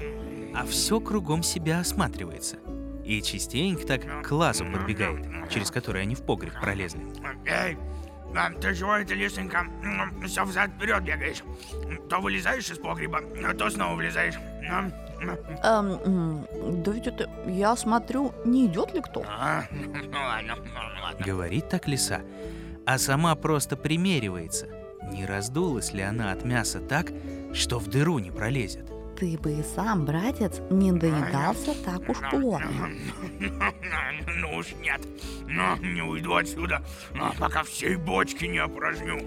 а 0.55 0.65
все 0.65 0.99
кругом 0.99 1.43
себя 1.43 1.79
осматривается. 1.79 2.57
И 3.05 3.21
частенько 3.21 3.85
так 3.85 4.23
к 4.23 4.31
лазу 4.31 4.65
подбегает, 4.65 5.49
через 5.49 5.71
который 5.71 6.03
они 6.03 6.15
в 6.15 6.21
погреб 6.21 6.53
пролезли. 6.59 7.01
Эй, 7.45 7.77
а 8.35 8.51
ты 8.51 8.75
чего 8.75 8.95
это, 8.95 9.13
лисенька, 9.13 9.65
все 10.25 10.45
взад-вперед 10.45 11.03
бегаешь? 11.03 11.43
То 12.09 12.21
вылезаешь 12.21 12.69
из 12.69 12.77
погреба, 12.77 13.21
а 13.43 13.53
то 13.53 13.69
снова 13.69 13.95
влезаешь. 13.95 14.35
Эм, 15.63 16.47
да 16.83 16.91
ведь 16.91 17.07
это, 17.07 17.29
я 17.47 17.75
смотрю, 17.75 18.33
не 18.45 18.65
идет 18.65 18.93
ли 18.93 19.01
кто? 19.01 19.23
А, 19.27 19.63
ну 19.71 20.55
ну. 20.55 21.25
Говорит 21.25 21.69
так 21.69 21.87
лиса, 21.87 22.21
а 22.85 22.97
сама 22.97 23.35
просто 23.35 23.77
примеривается. 23.77 24.67
Не 25.11 25.25
раздулась 25.25 25.93
ли 25.93 26.01
она 26.01 26.31
от 26.31 26.43
мяса 26.45 26.79
так, 26.79 27.11
что 27.53 27.79
в 27.79 27.87
дыру 27.87 28.19
не 28.19 28.31
пролезет? 28.31 28.91
ты 29.21 29.37
бы 29.37 29.53
и 29.53 29.61
сам, 29.61 30.03
братец, 30.03 30.61
не 30.71 30.91
доедался 30.91 31.75
так 31.85 32.09
уж 32.09 32.17
плотно. 32.31 32.89
Ну 34.35 34.55
уж 34.55 34.73
нет. 34.81 34.99
Но 35.45 35.75
не 35.77 36.01
уйду 36.01 36.33
отсюда, 36.33 36.81
а 37.13 37.31
пока 37.37 37.61
всей 37.61 37.97
бочки 37.97 38.45
не 38.45 38.57
опорожню. 38.57 39.19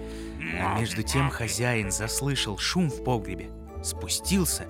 А 0.61 0.77
между 0.77 1.01
тем 1.01 1.29
хозяин 1.29 1.91
заслышал 1.91 2.57
шум 2.57 2.89
в 2.89 3.05
погребе, 3.05 3.49
спустился. 3.85 4.67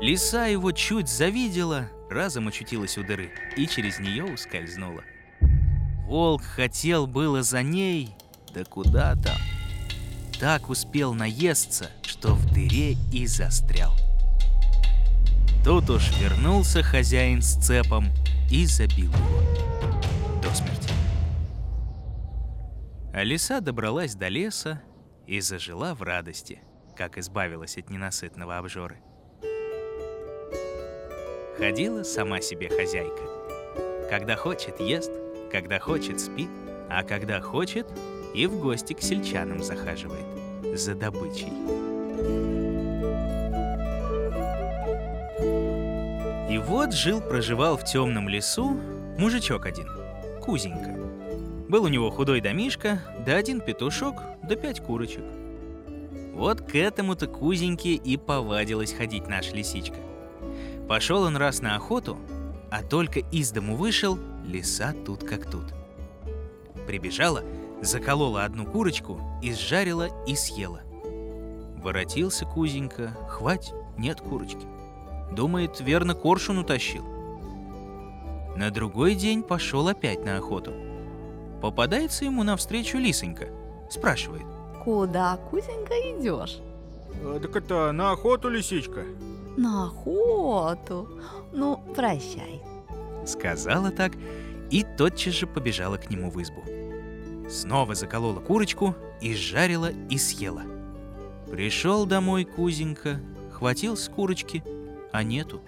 Лиса 0.00 0.46
его 0.46 0.70
чуть 0.70 1.08
завидела, 1.08 1.90
разом 2.08 2.46
очутилась 2.48 2.96
у 2.98 3.02
дыры 3.02 3.32
и 3.56 3.66
через 3.66 3.98
нее 3.98 4.24
ускользнула. 4.24 5.02
Волк 6.06 6.42
хотел 6.42 7.08
было 7.08 7.42
за 7.42 7.62
ней, 7.62 8.14
да 8.54 8.64
куда 8.64 9.16
там. 9.16 9.36
Так 10.38 10.70
успел 10.70 11.14
наесться, 11.14 11.90
что 12.02 12.34
в 12.34 12.46
дыре 12.52 12.96
и 13.12 13.26
застрял. 13.26 13.92
Тут 15.64 15.90
уж 15.90 16.16
вернулся 16.20 16.82
хозяин 16.84 17.42
с 17.42 17.56
цепом 17.56 18.06
и 18.50 18.66
забил 18.66 19.10
его 19.12 20.40
до 20.40 20.54
смерти. 20.54 20.90
А 23.12 23.24
лиса 23.24 23.60
добралась 23.60 24.14
до 24.14 24.28
леса 24.28 24.80
и 25.26 25.40
зажила 25.40 25.94
в 25.94 26.02
радости, 26.02 26.60
как 26.96 27.18
избавилась 27.18 27.76
от 27.76 27.90
ненасытного 27.90 28.58
обжоры. 28.58 29.02
Ходила 31.58 32.04
сама 32.04 32.40
себе 32.40 32.68
хозяйка. 32.68 33.22
Когда 34.08 34.36
хочет, 34.36 34.78
ест, 34.78 35.10
когда 35.50 35.80
хочет, 35.80 36.20
спит, 36.20 36.48
а 36.88 37.02
когда 37.02 37.40
хочет, 37.40 37.84
и 38.32 38.46
в 38.46 38.60
гости 38.60 38.92
к 38.92 39.00
сельчанам 39.02 39.64
захаживает 39.64 40.24
за 40.76 40.94
добычей. 40.94 41.52
И 46.48 46.58
вот 46.58 46.92
жил-проживал 46.92 47.76
в 47.76 47.84
темном 47.84 48.28
лесу 48.28 48.80
мужичок 49.18 49.66
один, 49.66 49.88
Кузенька. 50.40 50.96
Был 51.68 51.82
у 51.82 51.88
него 51.88 52.08
худой 52.10 52.40
домишка, 52.40 53.02
да 53.26 53.34
один 53.34 53.60
петушок, 53.60 54.14
да 54.44 54.54
пять 54.54 54.80
курочек. 54.80 55.24
Вот 56.34 56.60
к 56.60 56.76
этому-то 56.76 57.26
Кузеньке 57.26 57.94
и 57.94 58.16
повадилась 58.16 58.92
ходить 58.92 59.26
наша 59.26 59.56
лисичка. 59.56 59.96
Пошел 60.88 61.22
он 61.24 61.36
раз 61.36 61.60
на 61.60 61.76
охоту, 61.76 62.16
а 62.70 62.82
только 62.82 63.20
из 63.20 63.50
дому 63.50 63.76
вышел, 63.76 64.18
лиса 64.46 64.94
тут 65.04 65.22
как 65.22 65.50
тут. 65.50 65.74
Прибежала, 66.86 67.42
заколола 67.82 68.44
одну 68.44 68.64
курочку, 68.64 69.20
изжарила 69.42 70.08
и 70.26 70.34
съела. 70.34 70.80
Воротился 71.76 72.46
Кузенька, 72.46 73.14
хвать, 73.28 73.72
нет 73.98 74.20
курочки. 74.22 74.66
Думает, 75.30 75.78
верно, 75.80 76.14
коршун 76.14 76.58
утащил. 76.58 77.04
На 78.56 78.70
другой 78.70 79.14
день 79.14 79.42
пошел 79.42 79.88
опять 79.88 80.24
на 80.24 80.38
охоту. 80.38 80.72
Попадается 81.60 82.24
ему 82.24 82.42
навстречу 82.44 82.96
лисонька. 82.96 83.48
Спрашивает. 83.90 84.46
Куда, 84.82 85.36
Кузенька, 85.50 85.94
идешь? 85.94 86.58
А, 87.22 87.38
так 87.40 87.54
это 87.56 87.92
на 87.92 88.12
охоту, 88.12 88.48
лисичка? 88.48 89.04
На 89.58 89.86
охоту. 89.86 91.08
Ну, 91.52 91.82
прощай. 91.96 92.62
Сказала 93.26 93.90
так 93.90 94.12
и 94.70 94.84
тотчас 94.96 95.34
же 95.34 95.48
побежала 95.48 95.96
к 95.96 96.10
нему 96.10 96.30
в 96.30 96.40
избу. 96.40 96.62
Снова 97.50 97.96
заколола 97.96 98.38
курочку, 98.38 98.94
изжарила 99.20 99.90
и 100.08 100.16
съела. 100.16 100.62
Пришел 101.50 102.06
домой 102.06 102.44
Кузенька, 102.44 103.20
хватил 103.50 103.96
с 103.96 104.08
курочки, 104.08 104.62
а 105.10 105.24
нету. 105.24 105.60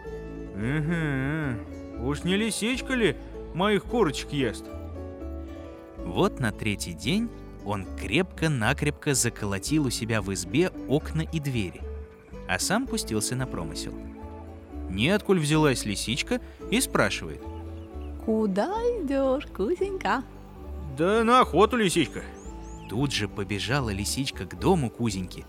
Угу. 0.54 2.06
Уж 2.06 2.22
не 2.22 2.36
лисичка 2.36 2.94
ли 2.94 3.16
моих 3.54 3.82
курочек 3.82 4.32
ест? 4.32 4.66
Вот 5.98 6.38
на 6.38 6.52
третий 6.52 6.92
день 6.92 7.28
он 7.64 7.86
крепко-накрепко 7.96 9.14
заколотил 9.14 9.86
у 9.86 9.90
себя 9.90 10.22
в 10.22 10.32
избе 10.32 10.70
окна 10.88 11.22
и 11.22 11.40
двери, 11.40 11.80
а 12.50 12.58
сам 12.58 12.88
пустился 12.88 13.36
на 13.36 13.46
промысел. 13.46 13.94
Неоткуль 14.90 15.38
взялась 15.38 15.84
лисичка 15.84 16.40
и 16.68 16.80
спрашивает. 16.80 17.40
Куда 18.24 18.66
идешь, 18.66 19.46
Кузенька? 19.54 20.24
Да 20.98 21.22
на 21.22 21.42
охоту, 21.42 21.76
лисичка. 21.76 22.22
Тут 22.88 23.12
же 23.12 23.28
побежала 23.28 23.90
лисичка 23.90 24.46
к 24.46 24.58
дому 24.58 24.90
Кузеньки, 24.90 25.46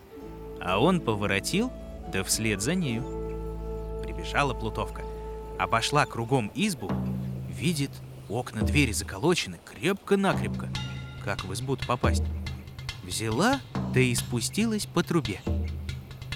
а 0.61 0.79
он 0.79 1.01
поворотил, 1.01 1.73
да 2.13 2.23
вслед 2.23 2.61
за 2.61 2.75
нею. 2.75 3.01
Прибежала 4.03 4.53
Плутовка, 4.53 5.01
обошла 5.57 6.05
кругом 6.05 6.51
избу, 6.53 6.91
видит, 7.49 7.89
окна 8.29 8.61
двери 8.61 8.91
заколочены 8.91 9.57
крепко-накрепко. 9.65 10.69
Как 11.25 11.45
в 11.45 11.53
избу 11.53 11.77
попасть? 11.87 12.23
Взяла, 13.03 13.59
да 13.91 13.99
и 13.99 14.13
спустилась 14.13 14.85
по 14.85 15.01
трубе. 15.01 15.41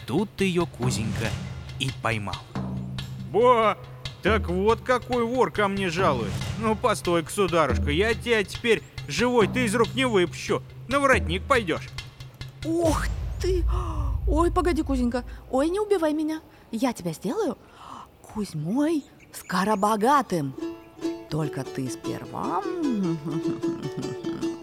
Тут 0.05 0.41
ее 0.41 0.65
Кузенька 0.67 1.29
и 1.79 1.89
поймал. 2.01 2.35
Ба! 3.31 3.77
Так 4.21 4.49
вот 4.49 4.81
какой 4.81 5.23
вор 5.23 5.51
ко 5.51 5.67
мне 5.67 5.89
жалует. 5.89 6.31
Ну, 6.59 6.75
постой-ка, 6.75 7.31
сударушка, 7.31 7.91
я 7.91 8.13
тебя 8.13 8.43
теперь 8.43 8.81
живой 9.07 9.47
ты 9.47 9.65
из 9.65 9.75
рук 9.75 9.93
не 9.93 10.05
выпущу. 10.05 10.63
На 10.87 10.99
воротник 10.99 11.43
пойдешь. 11.43 11.89
Ух 12.63 13.05
ты! 13.41 13.63
Ой, 14.27 14.51
погоди, 14.51 14.81
Кузенька. 14.81 15.23
Ой, 15.51 15.69
не 15.69 15.79
убивай 15.79 16.13
меня. 16.13 16.41
Я 16.71 16.93
тебя 16.93 17.13
сделаю 17.13 17.57
Кузьмой 18.21 19.03
скоробогатым. 19.31 20.55
Только 21.29 21.63
ты 21.63 21.89
сперва 21.89 22.63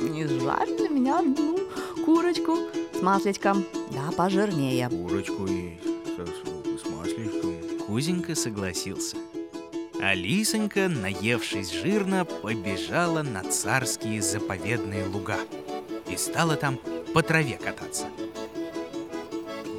не 0.00 0.26
жарь 0.26 0.76
для 0.76 0.88
меня 0.88 1.18
одну 1.20 1.58
курочку 2.04 2.58
с 3.02 3.04
масличком. 3.04 3.66
Да, 3.90 4.12
пожирнее. 4.16 4.88
Курочку 4.88 5.44
и 5.48 5.76
с, 6.04 6.82
с 6.82 6.88
масличком. 6.88 7.84
Кузенька 7.84 8.36
согласился. 8.36 9.16
А 10.00 10.14
Лисонька, 10.14 10.88
наевшись 10.88 11.72
жирно, 11.72 12.24
побежала 12.24 13.24
на 13.24 13.42
царские 13.42 14.22
заповедные 14.22 15.04
луга 15.04 15.38
и 16.08 16.16
стала 16.16 16.54
там 16.54 16.78
по 17.12 17.22
траве 17.22 17.56
кататься. 17.56 18.06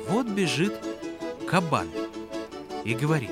Вот 0.09 0.27
бежит 0.27 0.73
кабан 1.47 1.88
и 2.83 2.93
говорит. 2.93 3.31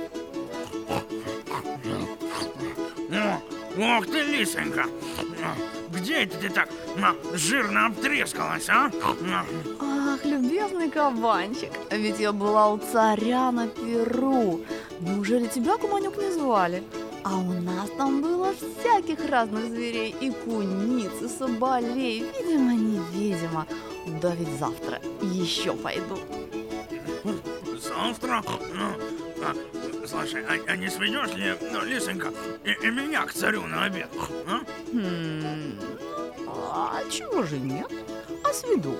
Ох 3.77 4.06
ты, 4.06 4.21
лисонька! 4.21 4.86
Где 5.89 6.23
это 6.23 6.38
ты 6.38 6.49
так 6.49 6.69
жирно 7.34 7.88
обтрескалась, 7.88 8.69
а? 8.69 8.89
Любезный 10.71 10.89
кабанчик, 10.89 11.71
ведь 11.89 12.19
я 12.19 12.31
была 12.31 12.71
у 12.71 12.77
царя 12.77 13.51
на 13.51 13.67
Перу. 13.67 14.62
Неужели 15.01 15.47
тебя, 15.47 15.77
Куманюк, 15.77 16.17
не 16.17 16.31
звали? 16.31 16.81
А 17.23 17.38
у 17.38 17.51
нас 17.62 17.89
там 17.97 18.21
было 18.21 18.53
всяких 18.53 19.29
разных 19.29 19.65
зверей, 19.65 20.15
и 20.21 20.31
куниц, 20.31 21.12
и 21.21 21.27
соболей, 21.27 22.23
видимо, 22.39 22.73
невидимо. 22.73 23.67
Да 24.21 24.34
ведь 24.34 24.57
завтра 24.60 25.01
еще 25.21 25.73
пойду. 25.73 26.17
Завтра? 27.77 28.41
Ну, 28.73 28.91
а, 29.43 30.07
слушай, 30.07 30.43
а, 30.45 30.53
а 30.71 30.77
не 30.77 30.89
сведешь 30.89 31.36
ли, 31.36 31.53
ну, 31.73 31.84
Лисонька, 31.84 32.31
и, 32.63 32.71
и 32.71 32.91
меня 32.91 33.25
к 33.25 33.34
царю 33.34 33.63
на 33.63 33.86
обед, 33.86 34.10
а? 34.47 34.62
Хм, 34.93 35.79
а 36.47 37.01
чего 37.10 37.43
же 37.43 37.60
нет? 37.60 37.91
А 38.43 38.53
сведу. 38.53 38.95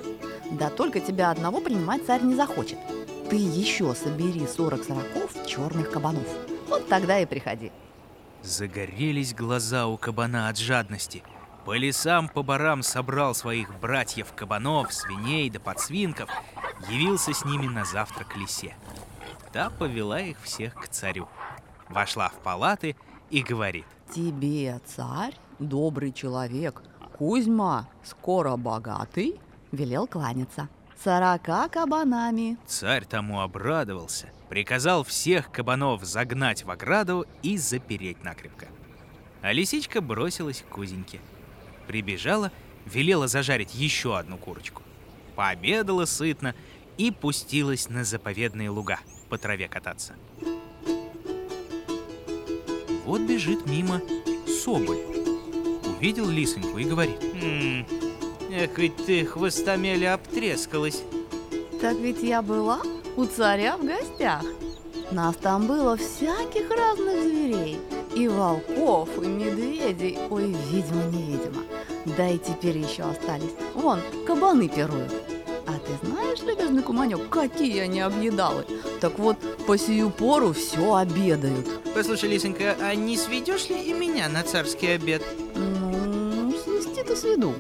Да 0.52 0.70
только 0.70 1.00
тебя 1.00 1.32
одного 1.32 1.62
принимать 1.62 2.06
царь 2.06 2.22
не 2.22 2.36
захочет. 2.36 2.78
Ты 3.30 3.38
еще 3.38 3.96
собери 3.96 4.46
40 4.46 4.84
сороков 4.84 5.48
черных 5.48 5.92
кабанов. 5.92 6.28
Вот 6.68 6.88
тогда 6.90 7.20
и 7.20 7.26
приходи. 7.26 7.72
Загорелись 8.44 9.34
глаза 9.34 9.88
у 9.88 9.98
кабана 9.98 10.50
от 10.50 10.58
жадности. 10.58 11.24
По 11.66 11.78
лесам, 11.78 12.28
по 12.28 12.44
барам 12.44 12.82
собрал 12.82 13.36
своих 13.36 13.80
братьев-кабанов, 13.80 14.92
свиней 14.92 15.50
да 15.50 15.60
подсвинков, 15.60 16.30
явился 16.90 17.34
с 17.34 17.46
ними 17.46 17.68
на 17.68 17.86
завтрак 17.86 18.36
лисе. 18.36 18.76
Та 19.54 19.70
повела 19.70 20.20
их 20.20 20.38
всех 20.42 20.74
к 20.74 20.88
царю. 20.88 21.30
Вошла 21.88 22.30
в 22.30 22.40
палаты 22.44 22.96
и 23.30 23.42
говорит. 23.42 23.86
Тебе, 24.14 24.82
царь, 24.86 25.36
добрый 25.60 26.12
человек, 26.12 26.82
Кузьма, 27.18 27.88
скоро 28.04 28.56
богатый, 28.56 29.40
велел 29.72 30.08
кланяться. 30.08 30.70
Сорока 31.04 31.68
кабанами. 31.68 32.58
Царь 32.68 33.06
тому 33.06 33.42
обрадовался, 33.42 34.30
приказал 34.50 35.04
всех 35.04 35.52
кабанов 35.52 36.04
загнать 36.04 36.64
в 36.64 36.70
ограду 36.70 37.26
и 37.42 37.58
запереть 37.58 38.24
накрепко. 38.24 38.68
А 39.42 39.52
лисичка 39.52 40.02
бросилась 40.02 40.62
к 40.62 40.72
Кузеньке. 40.74 41.20
Прибежала, 41.88 42.52
велела 42.86 43.28
зажарить 43.28 43.74
еще 43.74 44.18
одну 44.18 44.38
курочку. 44.38 44.84
Пообедала 45.36 46.06
сытно 46.06 46.54
и 46.98 47.10
пустилась 47.10 47.90
на 47.90 48.04
заповедные 48.04 48.70
луга. 48.70 49.00
по 49.30 49.38
траве 49.38 49.68
кататься. 49.68 50.14
Вот 53.06 53.22
бежит 53.22 53.66
мимо 53.66 54.02
Соболь. 54.46 55.00
Увидел 55.86 56.30
лисоньку 56.30 56.78
и 56.78 56.84
говорит. 56.84 58.01
Ведь 58.52 58.98
ты 59.06 59.26
хвостомели 59.26 60.06
обтрескалась. 60.06 61.04
Так 61.80 61.96
ведь 61.98 62.22
я 62.22 62.42
была 62.42 62.82
у 63.16 63.26
царя 63.26 63.78
в 63.78 63.86
гостях. 63.86 64.44
Нас 65.12 65.36
там 65.38 65.68
было 65.68 65.98
всяких 65.98 66.70
разных 66.70 67.22
зверей. 67.24 67.80
И 68.16 68.28
волков, 68.28 69.10
и 69.22 69.26
медведей. 69.26 70.20
Ой, 70.30 70.56
видимо-невидимо. 70.70 71.64
Да 72.18 72.30
и 72.30 72.38
теперь 72.38 72.78
еще 72.78 73.04
остались. 73.04 73.52
Вон, 73.74 74.00
кабаны 74.28 74.68
пируют. 74.68 75.14
А 75.66 75.74
ты 75.74 76.08
знаешь, 76.08 76.40
любезный 76.42 76.84
куманек, 76.84 77.30
какие 77.30 77.80
они 77.80 78.02
объедалы? 78.02 78.66
Так 79.00 79.18
вот, 79.18 79.38
по 79.66 79.78
сию 79.78 80.10
пору 80.10 80.52
все 80.52 80.96
обедают. 80.96 81.68
Послушай, 81.94 82.30
Лисонька, 82.30 82.76
а 82.82 82.96
не 82.96 83.16
сведешь 83.16 83.70
ли 83.70 83.82
и 83.82 83.94
меня 83.94 84.28
на 84.28 84.44
царский 84.44 84.88
обед? 84.88 85.24
Ну, 85.56 86.54
свести-то 86.66 87.16
сведу. 87.16 87.54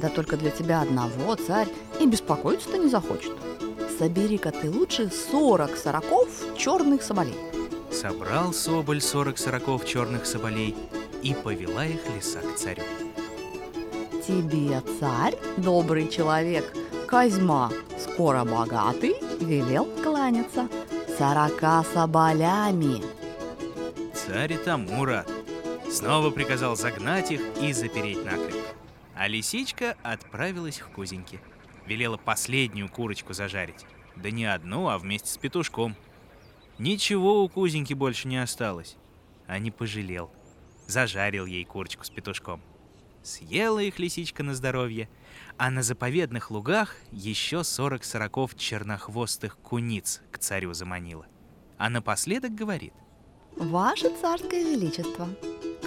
Да 0.00 0.08
только 0.08 0.36
для 0.36 0.50
тебя 0.50 0.80
одного 0.80 1.34
царь 1.34 1.68
и 2.00 2.06
беспокоиться-то 2.06 2.78
не 2.78 2.88
захочет. 2.88 3.32
Собери-ка 3.98 4.50
ты 4.50 4.70
лучше 4.70 5.10
40 5.30 5.76
сороков 5.76 6.28
черных 6.56 7.02
соболей. 7.02 7.36
Собрал 7.92 8.52
Соболь 8.52 9.00
сорок 9.00 9.36
сороков 9.36 9.84
черных 9.84 10.24
соболей 10.24 10.74
и 11.22 11.34
повела 11.34 11.84
их 11.84 12.00
лиса 12.14 12.38
к 12.40 12.56
царю. 12.56 12.82
Тебе 14.26 14.80
царь, 14.98 15.36
добрый 15.56 16.08
человек, 16.08 16.72
Козьма, 17.06 17.72
скоро 17.98 18.44
богатый, 18.44 19.16
велел 19.40 19.86
кланяться 20.02 20.68
сорока 21.18 21.84
соболями. 21.92 23.02
Царь 24.14 24.52
и 24.52 24.56
тому 24.56 25.04
рад. 25.04 25.28
Снова 25.90 26.30
приказал 26.30 26.76
загнать 26.76 27.32
их 27.32 27.40
и 27.60 27.72
запереть 27.72 28.24
накрепко. 28.24 28.59
А 29.20 29.28
лисичка 29.28 29.98
отправилась 30.02 30.78
к 30.78 30.92
Кузеньке. 30.92 31.42
Велела 31.84 32.16
последнюю 32.16 32.88
курочку 32.88 33.34
зажарить. 33.34 33.84
Да 34.16 34.30
не 34.30 34.46
одну, 34.46 34.88
а 34.88 34.96
вместе 34.96 35.28
с 35.30 35.36
петушком. 35.36 35.94
Ничего 36.78 37.44
у 37.44 37.48
Кузеньки 37.50 37.92
больше 37.92 38.28
не 38.28 38.38
осталось. 38.38 38.96
А 39.46 39.58
не 39.58 39.70
пожалел. 39.70 40.30
Зажарил 40.86 41.44
ей 41.44 41.66
курочку 41.66 42.02
с 42.02 42.08
петушком. 42.08 42.62
Съела 43.22 43.80
их 43.80 43.98
лисичка 43.98 44.42
на 44.42 44.54
здоровье, 44.54 45.10
а 45.58 45.70
на 45.70 45.82
заповедных 45.82 46.50
лугах 46.50 46.96
еще 47.12 47.62
сорок 47.62 48.04
сороков 48.04 48.56
чернохвостых 48.56 49.58
куниц 49.58 50.22
к 50.30 50.38
царю 50.38 50.72
заманила. 50.72 51.26
А 51.76 51.90
напоследок 51.90 52.54
говорит, 52.54 52.94
Ваше 53.54 54.08
царское 54.18 54.64
величество, 54.64 55.28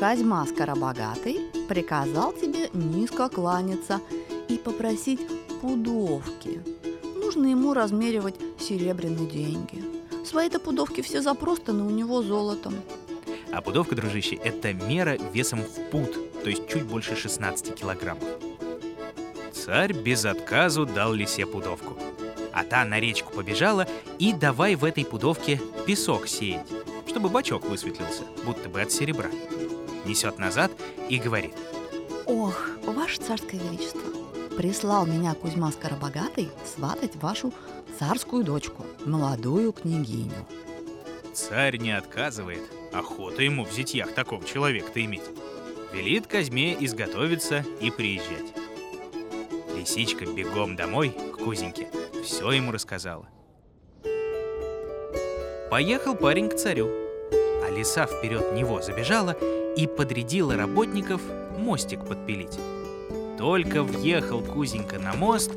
Козьма 0.03 0.45
Скоробогатый 0.45 1.39
приказал 1.69 2.33
тебе 2.33 2.69
низко 2.73 3.29
кланяться 3.29 4.01
и 4.49 4.57
попросить 4.57 5.21
пудовки. 5.61 6.59
Нужно 7.15 7.45
ему 7.45 7.73
размеривать 7.73 8.35
серебряные 8.59 9.25
деньги. 9.25 9.81
Свои-то 10.25 10.59
пудовки 10.59 10.99
все 10.99 11.21
запростаны 11.21 11.85
у 11.85 11.89
него 11.89 12.21
золотом. 12.21 12.73
А 13.53 13.61
пудовка, 13.61 13.95
дружище, 13.95 14.35
это 14.35 14.73
мера 14.73 15.17
весом 15.31 15.61
в 15.61 15.89
пуд, 15.89 16.11
то 16.43 16.49
есть 16.49 16.67
чуть 16.67 16.83
больше 16.83 17.15
16 17.15 17.73
килограммов. 17.73 18.27
Царь 19.53 19.93
без 19.93 20.25
отказу 20.25 20.85
дал 20.85 21.13
лисе 21.13 21.45
пудовку. 21.45 21.97
А 22.51 22.65
та 22.65 22.83
на 22.83 22.99
речку 22.99 23.31
побежала 23.31 23.87
и 24.19 24.33
давай 24.33 24.75
в 24.75 24.83
этой 24.83 25.05
пудовке 25.05 25.61
песок 25.85 26.27
сеять, 26.27 26.67
чтобы 27.07 27.29
бачок 27.29 27.63
высветлился, 27.63 28.23
будто 28.43 28.67
бы 28.67 28.81
от 28.81 28.91
серебра. 28.91 29.29
Несет 30.05 30.37
назад 30.39 30.71
и 31.09 31.17
говорит. 31.17 31.53
Ох, 32.25 32.69
ваше 32.85 33.21
царское 33.21 33.59
величество, 33.59 34.01
прислал 34.57 35.05
меня 35.05 35.33
Кузьма 35.33 35.71
Скоробогатый 35.71 36.49
сватать 36.65 37.15
вашу 37.15 37.53
царскую 37.99 38.43
дочку, 38.43 38.85
молодую 39.05 39.73
княгиню. 39.73 40.45
Царь 41.33 41.77
не 41.77 41.91
отказывает, 41.91 42.61
охота 42.91 43.43
ему 43.43 43.65
в 43.65 43.71
зятьях 43.71 44.13
такого 44.13 44.45
человека-то 44.45 45.03
иметь. 45.03 45.23
Велит 45.91 46.27
Казьме 46.27 46.75
изготовиться 46.85 47.65
и 47.81 47.91
приезжать. 47.91 48.53
Лисичка 49.75 50.25
бегом 50.25 50.75
домой 50.75 51.09
к 51.09 51.37
Кузеньке, 51.37 51.87
все 52.23 52.51
ему 52.51 52.71
рассказала. 52.71 53.27
Поехал 55.69 56.15
парень 56.15 56.49
к 56.49 56.55
царю, 56.55 56.89
а 57.63 57.69
лиса 57.69 58.05
вперед 58.05 58.53
него 58.53 58.81
забежала 58.81 59.35
и 59.75 59.87
подрядила 59.87 60.55
работников 60.55 61.21
мостик 61.57 62.05
подпилить. 62.05 62.59
Только 63.37 63.83
въехал 63.83 64.41
Кузенька 64.41 64.99
на 64.99 65.13
мост, 65.13 65.51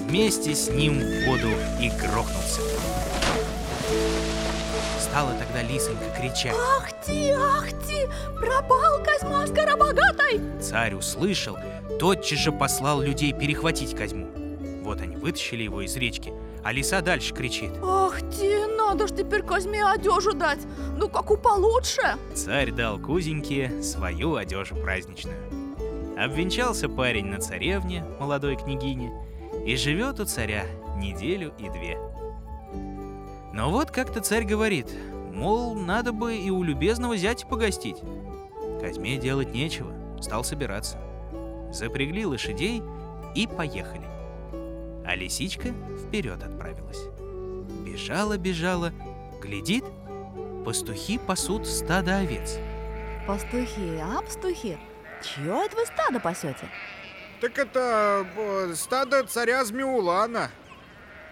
вместе 0.00 0.54
с 0.54 0.70
ним 0.70 0.98
в 0.98 1.26
воду 1.26 1.48
и 1.80 1.90
грохнулся. 1.90 2.60
Стала 4.98 5.32
тогда 5.34 5.62
лисонька 5.62 6.04
кричать. 6.16 6.54
Ах 6.56 6.88
ты, 7.04 7.32
ах 7.32 7.68
ты, 7.86 8.08
пропал 8.38 9.02
Козьма 9.02 9.46
Скоробогатый! 9.46 10.40
Царь 10.60 10.94
услышал, 10.94 11.56
тотчас 11.98 12.38
же 12.38 12.52
послал 12.52 13.00
людей 13.02 13.32
перехватить 13.32 13.94
Козьму. 13.94 14.28
Вот 14.82 15.00
они 15.00 15.16
вытащили 15.16 15.64
его 15.64 15.82
из 15.82 15.96
речки, 15.96 16.32
а 16.64 16.72
лиса 16.72 17.00
дальше 17.00 17.34
кричит. 17.34 17.72
Ах 17.82 18.20
ты, 18.20 18.66
надо 18.66 19.06
ж 19.06 19.12
теперь 19.12 19.42
Козьме 19.42 19.84
одежу 19.84 20.32
дать, 20.32 20.60
ну 20.96 21.08
как 21.08 21.30
у 21.30 21.36
получше. 21.36 22.16
Царь 22.34 22.70
дал 22.70 22.98
Кузеньке 22.98 23.82
свою 23.82 24.36
одежу 24.36 24.76
праздничную. 24.76 25.36
Обвенчался 26.18 26.88
парень 26.88 27.26
на 27.26 27.40
царевне, 27.40 28.04
молодой 28.18 28.56
княгине, 28.56 29.12
и 29.64 29.76
живет 29.76 30.20
у 30.20 30.24
царя 30.24 30.64
неделю 30.96 31.52
и 31.58 31.68
две. 31.70 31.98
Но 33.52 33.70
вот 33.70 33.90
как-то 33.90 34.20
царь 34.20 34.44
говорит, 34.44 34.86
мол, 35.32 35.74
надо 35.74 36.12
бы 36.12 36.36
и 36.36 36.50
у 36.50 36.62
любезного 36.62 37.16
зятя 37.16 37.46
погостить. 37.46 37.96
Козьме 38.80 39.16
делать 39.16 39.52
нечего, 39.52 39.92
стал 40.20 40.44
собираться. 40.44 40.98
Запрягли 41.72 42.26
лошадей 42.26 42.82
и 43.34 43.46
поехали. 43.46 44.19
А 45.10 45.16
лисичка 45.16 45.74
вперед 46.06 46.40
отправилась. 46.40 47.00
Бежала, 47.84 48.38
бежала, 48.38 48.92
глядит, 49.42 49.84
пастухи 50.64 51.18
пасут 51.18 51.66
стадо 51.66 52.18
овец. 52.18 52.58
Пастухи, 53.26 53.98
а 54.00 54.22
пастухи, 54.22 54.78
чье 55.20 55.64
это 55.64 55.74
вы 55.76 55.86
стадо 55.86 56.20
пасете? 56.20 56.68
Так 57.40 57.58
это 57.58 58.24
э, 58.36 58.74
стадо 58.76 59.24
царя 59.24 59.64
Змеулана. 59.64 60.48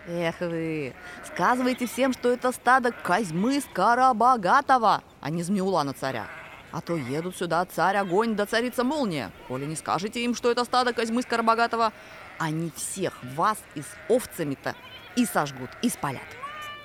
Эх 0.09 0.41
вы, 0.41 0.93
сказывайте 1.33 1.87
всем, 1.87 2.13
что 2.13 2.33
это 2.33 2.51
стадо 2.51 2.91
Козьмы 2.91 3.61
Скоробогатого, 3.61 5.05
а 5.21 5.31
не 5.31 5.45
Змеулана 5.45 5.93
царя. 5.93 6.27
А 6.73 6.81
то 6.81 6.97
едут 6.97 7.37
сюда 7.37 7.65
царь 7.65 7.97
огонь 7.97 8.35
да 8.35 8.45
царица 8.45 8.83
молния. 8.83 9.31
Коли 9.47 9.67
не 9.67 9.77
скажете 9.77 10.25
им, 10.25 10.35
что 10.35 10.51
это 10.51 10.65
стадо 10.65 10.93
Козьмы 10.93 11.23
Скоробогатого, 11.23 11.93
они 12.39 12.71
всех 12.75 13.13
вас 13.35 13.59
и 13.75 13.83
с 13.83 13.89
овцами-то 14.09 14.75
и 15.17 15.27
сожгут, 15.27 15.71
и 15.83 15.89
спалят. 15.89 16.23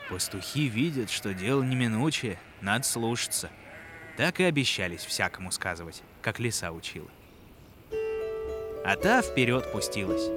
Пастухи 0.10 0.68
видят, 0.68 1.10
что 1.10 1.34
дело 1.34 1.63
неминучее, 1.63 2.38
надо 2.62 2.86
слушаться. 2.86 3.50
Так 4.18 4.39
и 4.39 4.44
обещались 4.44 5.06
всякому 5.06 5.52
сказывать, 5.52 6.04
как 6.22 6.39
лиса 6.39 6.72
учила. 6.72 7.08
А 8.86 8.96
та 8.96 9.22
вперед 9.22 9.72
пустилась. 9.72 10.30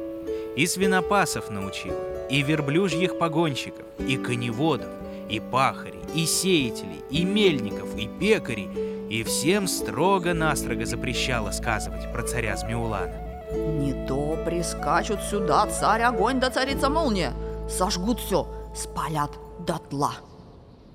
И 0.56 0.66
свинопасов 0.66 1.50
научила, 1.50 2.28
и 2.28 2.42
верблюжьих 2.42 3.18
погонщиков, 3.18 3.84
и 3.98 4.16
коневодов, 4.16 4.88
и 5.28 5.40
пахарей, 5.40 6.00
и 6.14 6.24
сеятелей, 6.24 7.02
и 7.10 7.24
мельников, 7.24 7.94
и 7.96 8.08
пекарей, 8.08 8.70
и 9.10 9.22
всем 9.24 9.66
строго-настрого 9.66 10.86
запрещала 10.86 11.50
сказывать 11.50 12.10
про 12.12 12.22
царя 12.22 12.56
Змеулана. 12.56 13.25
Не 13.56 14.06
то 14.06 14.42
прискачут 14.44 15.20
сюда 15.22 15.66
царь 15.66 16.02
огонь 16.02 16.40
да 16.40 16.50
царица 16.50 16.88
молния. 16.88 17.32
Сожгут 17.68 18.20
все, 18.20 18.46
спалят 18.74 19.30
дотла. 19.66 20.12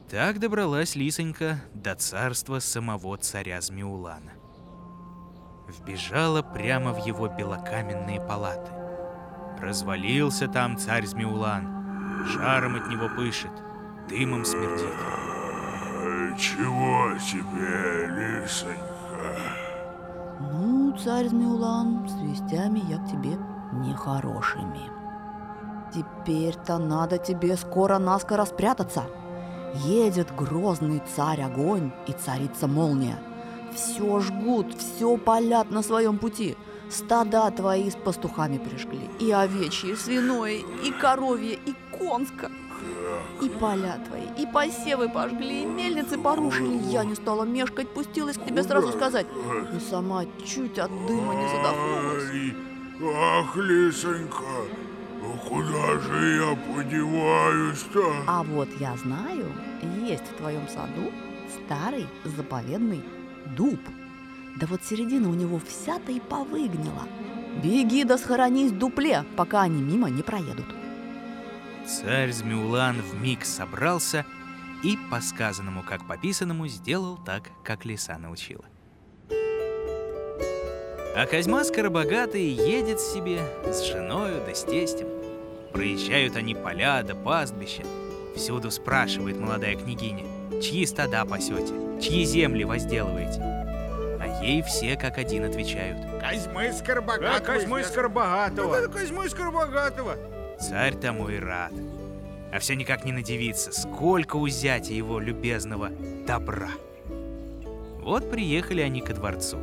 Так 0.10 0.40
добралась 0.40 0.96
Лисонька 0.96 1.62
до 1.74 1.96
царства 1.96 2.60
самого 2.60 3.18
царя 3.18 3.62
Змеулана. 3.62 4.34
Вбежала 5.68 6.42
прямо 6.42 6.92
в 6.92 7.06
его 7.06 7.28
белокаменные 7.28 8.20
палаты. 8.20 8.72
Развалился 9.62 10.48
там 10.48 10.78
царь 10.78 11.06
Змеулан. 11.06 12.26
Жаром 12.28 12.76
от 12.76 12.88
него 12.90 13.08
пышет, 13.16 13.52
дымом 14.10 14.44
смердит. 14.44 14.94
Чего 16.38 17.18
тебе, 17.20 18.08
лисонька? 18.08 18.92
Ну, 20.40 20.71
царь 20.98 21.28
Змеулан, 21.28 22.08
с 22.08 22.14
вестями 22.22 22.82
я 22.90 22.98
к 22.98 23.10
тебе 23.10 23.38
нехорошими. 23.74 24.90
Теперь-то 25.94 26.78
надо 26.78 27.18
тебе 27.18 27.56
скоро-наскоро 27.58 28.46
спрятаться. 28.46 29.04
Едет 29.86 30.34
грозный 30.36 31.02
царь-огонь 31.16 31.92
и 32.08 32.14
царица 32.14 32.68
молния. 32.68 33.20
Все 33.74 34.20
жгут, 34.20 34.76
все 34.78 35.18
палят 35.18 35.72
на 35.72 35.82
своем 35.82 36.18
пути. 36.18 36.58
Стада 36.90 37.50
твои 37.52 37.90
с 37.90 37.96
пастухами 37.96 38.58
пришли, 38.58 39.10
и 39.20 39.32
овечьи, 39.32 39.92
и 39.92 39.96
свиное, 39.96 40.60
и 40.84 40.92
коровье, 40.92 41.54
и 41.54 41.74
конска. 41.98 42.52
И 43.42 43.50
поля 43.50 44.00
твои, 44.08 44.28
и 44.38 44.46
посевы 44.52 45.10
пожгли, 45.10 45.64
и 45.64 45.66
мельницы 45.66 46.18
порушили. 46.18 46.78
Я 46.90 47.04
не 47.04 47.16
стала 47.16 47.44
мешкать, 47.44 47.90
пустилась 47.90 48.38
к 48.38 48.46
тебе 48.46 48.64
сразу 48.64 48.92
сказать. 48.92 49.26
И 49.76 49.80
сама 49.90 50.26
чуть 50.46 50.78
от 50.78 50.92
дыма 51.08 51.36
не 51.36 51.48
задохнулась. 51.50 52.54
Ах, 53.04 53.56
лисонька, 53.58 54.68
куда 55.48 56.00
же 56.00 56.36
я 56.36 56.76
подеваюсь-то? 56.76 58.14
А 58.28 58.44
вот 58.44 58.70
я 58.80 58.96
знаю, 58.98 59.52
есть 60.06 60.24
в 60.24 60.38
твоем 60.38 60.68
саду 60.68 61.12
старый 61.66 62.08
заповедный 62.24 63.04
дуб. 63.58 63.80
Да 64.60 64.68
вот 64.68 64.84
середина 64.84 65.30
у 65.30 65.34
него 65.34 65.60
вся-то 65.66 66.12
и 66.12 66.20
повыгнила. 66.20 67.08
Беги 67.64 68.04
да 68.04 68.18
схоронись 68.18 68.72
в 68.72 68.78
дупле, 68.78 69.26
пока 69.36 69.62
они 69.62 69.82
мимо 69.82 70.10
не 70.10 70.22
проедут. 70.22 70.68
Царь 71.92 72.32
Змеулан 72.32 73.02
вмиг 73.02 73.44
собрался 73.44 74.26
и, 74.82 74.98
по 75.12 75.20
сказанному 75.20 75.84
как 75.84 76.08
по 76.08 76.16
писанному, 76.16 76.68
сделал 76.68 77.18
так, 77.18 77.50
как 77.66 77.84
лиса 77.84 78.18
научила. 78.18 78.64
А 81.14 81.26
Козьма 81.30 81.66
Скоробогатый 81.66 82.46
едет 82.46 83.02
себе 83.02 83.42
с 83.66 83.84
женою 83.84 84.42
да 84.46 84.56
с 84.56 84.64
тестем. 84.64 85.08
Проезжают 85.74 86.38
они 86.38 86.56
поля 86.56 87.04
да 87.04 87.14
пастбища. 87.14 87.84
Всюду 88.38 88.72
спрашивает 88.72 89.38
молодая 89.38 89.76
княгиня, 89.76 90.24
чьи 90.62 90.86
стада 90.86 91.26
пасете, 91.26 91.74
чьи 92.02 92.24
земли 92.24 92.64
возделываете. 92.64 93.42
А 93.42 94.42
ей 94.42 94.62
все 94.64 94.96
как 94.96 95.18
один 95.18 95.44
отвечают. 95.44 95.98
Козьмы 96.22 96.72
Скоробогатого. 96.72 97.40
Да, 97.40 97.40
Козьмы. 97.42 97.84
Скоробогатого. 97.84 98.82
Да, 98.82 98.88
Козьмы 98.88 99.30
Скоробогатого. 99.30 100.16
Царь 100.62 100.96
тому 100.96 101.30
и 101.30 101.40
рад. 101.40 101.74
А 102.54 102.60
все 102.60 102.76
никак 102.76 103.04
не 103.04 103.12
надевиться, 103.12 103.72
сколько 103.72 104.36
у 104.36 104.48
зятя 104.48 104.94
его 104.94 105.20
любезного 105.20 105.90
добра. 106.28 106.70
Вот 108.02 108.30
приехали 108.30 108.82
они 108.82 109.02
ко 109.02 109.14
дворцу. 109.14 109.58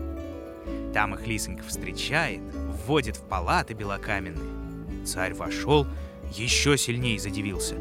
Там 0.93 1.15
их 1.15 1.27
Лисонька 1.27 1.63
встречает, 1.63 2.41
вводит 2.87 3.17
в 3.17 3.23
палаты 3.23 3.75
белокаменные. 3.75 5.05
Царь 5.05 5.35
вошел, 5.35 5.87
еще 6.33 6.77
сильнее 6.77 7.19
задивился. 7.19 7.77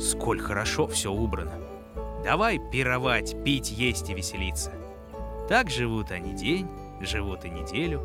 Сколь 0.00 0.40
хорошо 0.40 0.86
все 0.86 1.12
убрано. 1.12 1.52
Давай 2.24 2.58
пировать, 2.70 3.36
пить, 3.44 3.70
есть 3.70 4.08
и 4.08 4.14
веселиться. 4.14 4.72
Так 5.48 5.70
живут 5.70 6.10
они 6.10 6.32
день, 6.32 6.68
живут 7.00 7.44
и 7.44 7.50
неделю. 7.50 8.00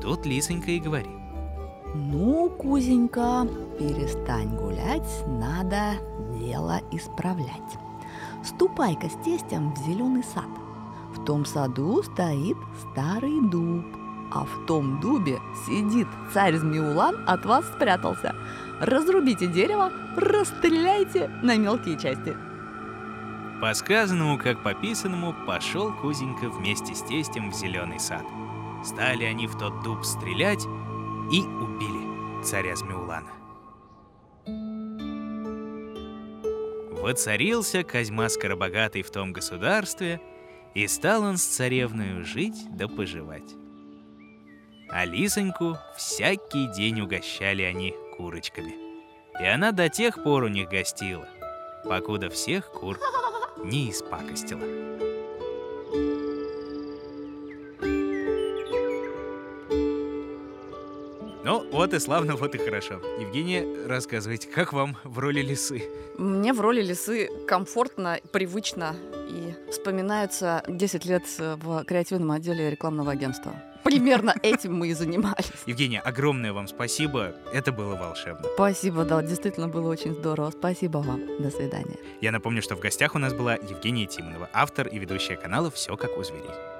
Тут 0.00 0.26
Лисонька 0.26 0.70
и 0.70 0.80
говорит. 0.80 1.21
Ну, 1.94 2.48
Кузенька, 2.48 3.46
перестань 3.78 4.56
гулять, 4.56 5.24
надо 5.26 5.98
дело 6.38 6.80
исправлять. 6.90 7.78
Ступай-ка 8.42 9.10
с 9.10 9.24
тестем 9.24 9.74
в 9.74 9.78
зеленый 9.78 10.24
сад. 10.24 10.48
В 11.14 11.22
том 11.24 11.44
саду 11.44 12.02
стоит 12.02 12.56
старый 12.80 13.42
дуб, 13.42 13.84
а 14.32 14.44
в 14.46 14.64
том 14.66 15.00
дубе 15.00 15.38
сидит 15.66 16.08
царь 16.32 16.56
Змеулан, 16.56 17.16
от 17.26 17.44
вас 17.44 17.66
спрятался. 17.66 18.34
Разрубите 18.80 19.46
дерево, 19.46 19.92
расстреляйте 20.16 21.28
на 21.42 21.58
мелкие 21.58 21.98
части. 21.98 22.34
По 23.60 23.74
сказанному, 23.74 24.38
как 24.38 24.62
по 24.62 24.72
писанному, 24.72 25.34
пошел 25.46 25.92
Кузенька 25.92 26.48
вместе 26.48 26.94
с 26.94 27.02
тестем 27.02 27.50
в 27.50 27.54
зеленый 27.54 28.00
сад. 28.00 28.24
Стали 28.82 29.24
они 29.24 29.46
в 29.46 29.58
тот 29.58 29.82
дуб 29.82 30.04
стрелять 30.04 30.66
и 31.32 31.40
убили 31.40 32.44
царя 32.44 32.76
Змеулана. 32.76 33.32
Воцарился 37.00 37.82
Козьма 37.82 38.28
Скоробогатый 38.28 39.02
в 39.02 39.10
том 39.10 39.32
государстве, 39.32 40.20
и 40.74 40.86
стал 40.86 41.22
он 41.22 41.38
с 41.38 41.44
царевною 41.44 42.24
жить 42.24 42.66
да 42.70 42.86
поживать. 42.86 43.54
А 44.90 45.04
Лисоньку 45.04 45.78
всякий 45.96 46.66
день 46.72 47.00
угощали 47.00 47.62
они 47.62 47.94
курочками. 48.16 48.74
И 49.40 49.44
она 49.44 49.72
до 49.72 49.88
тех 49.88 50.22
пор 50.22 50.44
у 50.44 50.48
них 50.48 50.68
гостила, 50.68 51.26
покуда 51.84 52.28
всех 52.28 52.70
кур 52.70 52.98
не 53.64 53.90
испакостила. 53.90 55.11
Ну, 61.44 61.66
вот 61.72 61.92
и 61.92 61.98
славно, 61.98 62.36
вот 62.36 62.54
и 62.54 62.58
хорошо. 62.58 63.00
Евгения, 63.18 63.66
рассказывайте, 63.88 64.48
как 64.48 64.72
вам 64.72 64.96
в 65.02 65.18
роли 65.18 65.42
лисы? 65.42 65.82
Мне 66.16 66.52
в 66.52 66.60
роли 66.60 66.82
лисы 66.82 67.28
комфортно, 67.48 68.20
привычно 68.30 68.94
и 69.28 69.54
вспоминаются 69.70 70.62
10 70.68 71.04
лет 71.04 71.24
в 71.38 71.84
креативном 71.84 72.30
отделе 72.30 72.70
рекламного 72.70 73.10
агентства. 73.10 73.54
Примерно 73.82 74.36
этим 74.42 74.74
мы 74.76 74.88
и 74.88 74.94
занимались. 74.94 75.50
Евгения, 75.66 75.98
огромное 75.98 76.52
вам 76.52 76.68
спасибо. 76.68 77.34
Это 77.52 77.72
было 77.72 77.96
волшебно. 77.96 78.46
Спасибо, 78.54 79.04
да, 79.04 79.20
действительно 79.20 79.66
было 79.66 79.90
очень 79.90 80.14
здорово. 80.14 80.50
Спасибо 80.50 80.98
вам. 80.98 81.22
До 81.40 81.50
свидания. 81.50 81.96
Я 82.20 82.30
напомню, 82.30 82.62
что 82.62 82.76
в 82.76 82.80
гостях 82.80 83.16
у 83.16 83.18
нас 83.18 83.34
была 83.34 83.54
Евгения 83.54 84.06
Тимонова, 84.06 84.48
автор 84.52 84.86
и 84.86 84.96
ведущая 84.96 85.36
канала 85.36 85.72
«Все 85.72 85.96
как 85.96 86.16
у 86.16 86.22
зверей». 86.22 86.71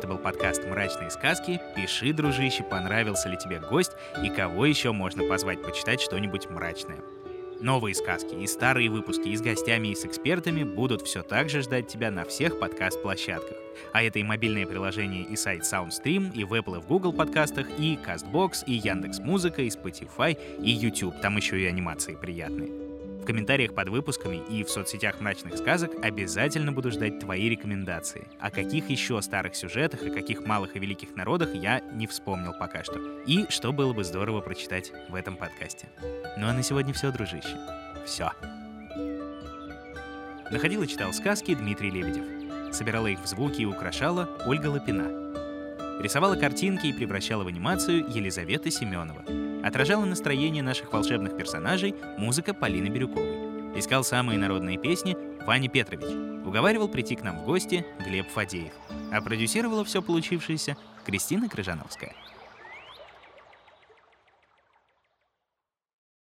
Это 0.00 0.08
был 0.08 0.16
подкаст 0.16 0.64
«Мрачные 0.64 1.10
сказки». 1.10 1.60
Пиши, 1.76 2.14
дружище, 2.14 2.62
понравился 2.62 3.28
ли 3.28 3.36
тебе 3.36 3.60
гость 3.60 3.92
и 4.24 4.30
кого 4.30 4.64
еще 4.64 4.92
можно 4.92 5.24
позвать 5.24 5.60
почитать 5.60 6.00
что-нибудь 6.00 6.48
мрачное. 6.48 7.00
Новые 7.60 7.94
сказки 7.94 8.34
и 8.34 8.46
старые 8.46 8.88
выпуски 8.88 9.28
и 9.28 9.36
с 9.36 9.42
гостями, 9.42 9.88
и 9.88 9.94
с 9.94 10.06
экспертами 10.06 10.62
будут 10.62 11.02
все 11.02 11.22
так 11.22 11.50
же 11.50 11.60
ждать 11.60 11.88
тебя 11.88 12.10
на 12.10 12.24
всех 12.24 12.58
подкаст-площадках. 12.58 13.58
А 13.92 14.02
это 14.02 14.18
и 14.18 14.22
мобильное 14.22 14.64
приложение 14.64 15.24
и 15.24 15.36
сайт 15.36 15.64
SoundStream, 15.64 16.32
и 16.32 16.44
в 16.44 16.54
Apple 16.54 16.78
и 16.78 16.80
в 16.80 16.86
Google 16.86 17.12
подкастах, 17.12 17.66
и 17.78 17.98
CastBox, 18.02 18.64
и 18.66 18.72
Яндекс.Музыка, 18.72 19.60
и 19.60 19.68
Spotify, 19.68 20.34
и 20.62 20.70
YouTube. 20.70 21.20
Там 21.20 21.36
еще 21.36 21.60
и 21.60 21.66
анимации 21.66 22.14
приятные. 22.14 22.79
В 23.20 23.26
комментариях 23.26 23.74
под 23.74 23.90
выпусками 23.90 24.42
и 24.48 24.64
в 24.64 24.70
соцсетях 24.70 25.20
мрачных 25.20 25.56
сказок 25.58 25.92
обязательно 26.02 26.72
буду 26.72 26.90
ждать 26.90 27.20
твои 27.20 27.50
рекомендации. 27.50 28.26
О 28.40 28.50
каких 28.50 28.88
еще 28.88 29.20
старых 29.20 29.54
сюжетах 29.54 30.02
и 30.02 30.10
каких 30.10 30.46
малых 30.46 30.74
и 30.74 30.78
великих 30.78 31.14
народах 31.14 31.54
я 31.54 31.80
не 31.92 32.06
вспомнил 32.06 32.54
пока 32.58 32.82
что. 32.82 32.98
И 33.26 33.44
что 33.50 33.72
было 33.72 33.92
бы 33.92 34.04
здорово 34.04 34.40
прочитать 34.40 34.90
в 35.10 35.14
этом 35.14 35.36
подкасте. 35.36 35.88
Ну 36.38 36.46
а 36.46 36.54
на 36.54 36.62
сегодня 36.62 36.94
все, 36.94 37.12
дружище. 37.12 37.56
Все. 38.06 38.30
Находил 40.50 40.82
и 40.82 40.88
читал 40.88 41.12
сказки 41.12 41.54
Дмитрий 41.54 41.90
Лебедев. 41.90 42.74
Собирала 42.74 43.08
их 43.08 43.20
в 43.20 43.26
звуки 43.26 43.60
и 43.60 43.66
украшала 43.66 44.30
Ольга 44.46 44.68
Лапина. 44.68 46.00
Рисовала 46.02 46.36
картинки 46.36 46.86
и 46.86 46.92
превращала 46.94 47.44
в 47.44 47.48
анимацию 47.48 48.06
Елизавета 48.08 48.70
Семенова. 48.70 49.49
Отражала 49.62 50.04
настроение 50.04 50.62
наших 50.62 50.92
волшебных 50.92 51.36
персонажей 51.36 51.94
музыка 52.16 52.54
Полины 52.54 52.88
Бирюковой. 52.88 53.78
Искал 53.78 54.04
самые 54.04 54.38
народные 54.38 54.78
песни 54.78 55.16
Ваня 55.46 55.68
Петрович. 55.68 56.06
Уговаривал 56.46 56.88
прийти 56.88 57.14
к 57.14 57.22
нам 57.22 57.38
в 57.38 57.44
гости 57.44 57.84
Глеб 58.04 58.28
Фадеев. 58.30 58.72
А 59.12 59.20
продюсировала 59.20 59.84
все 59.84 60.02
получившееся 60.02 60.76
Кристина 61.04 61.48
Крыжановская. 61.48 62.14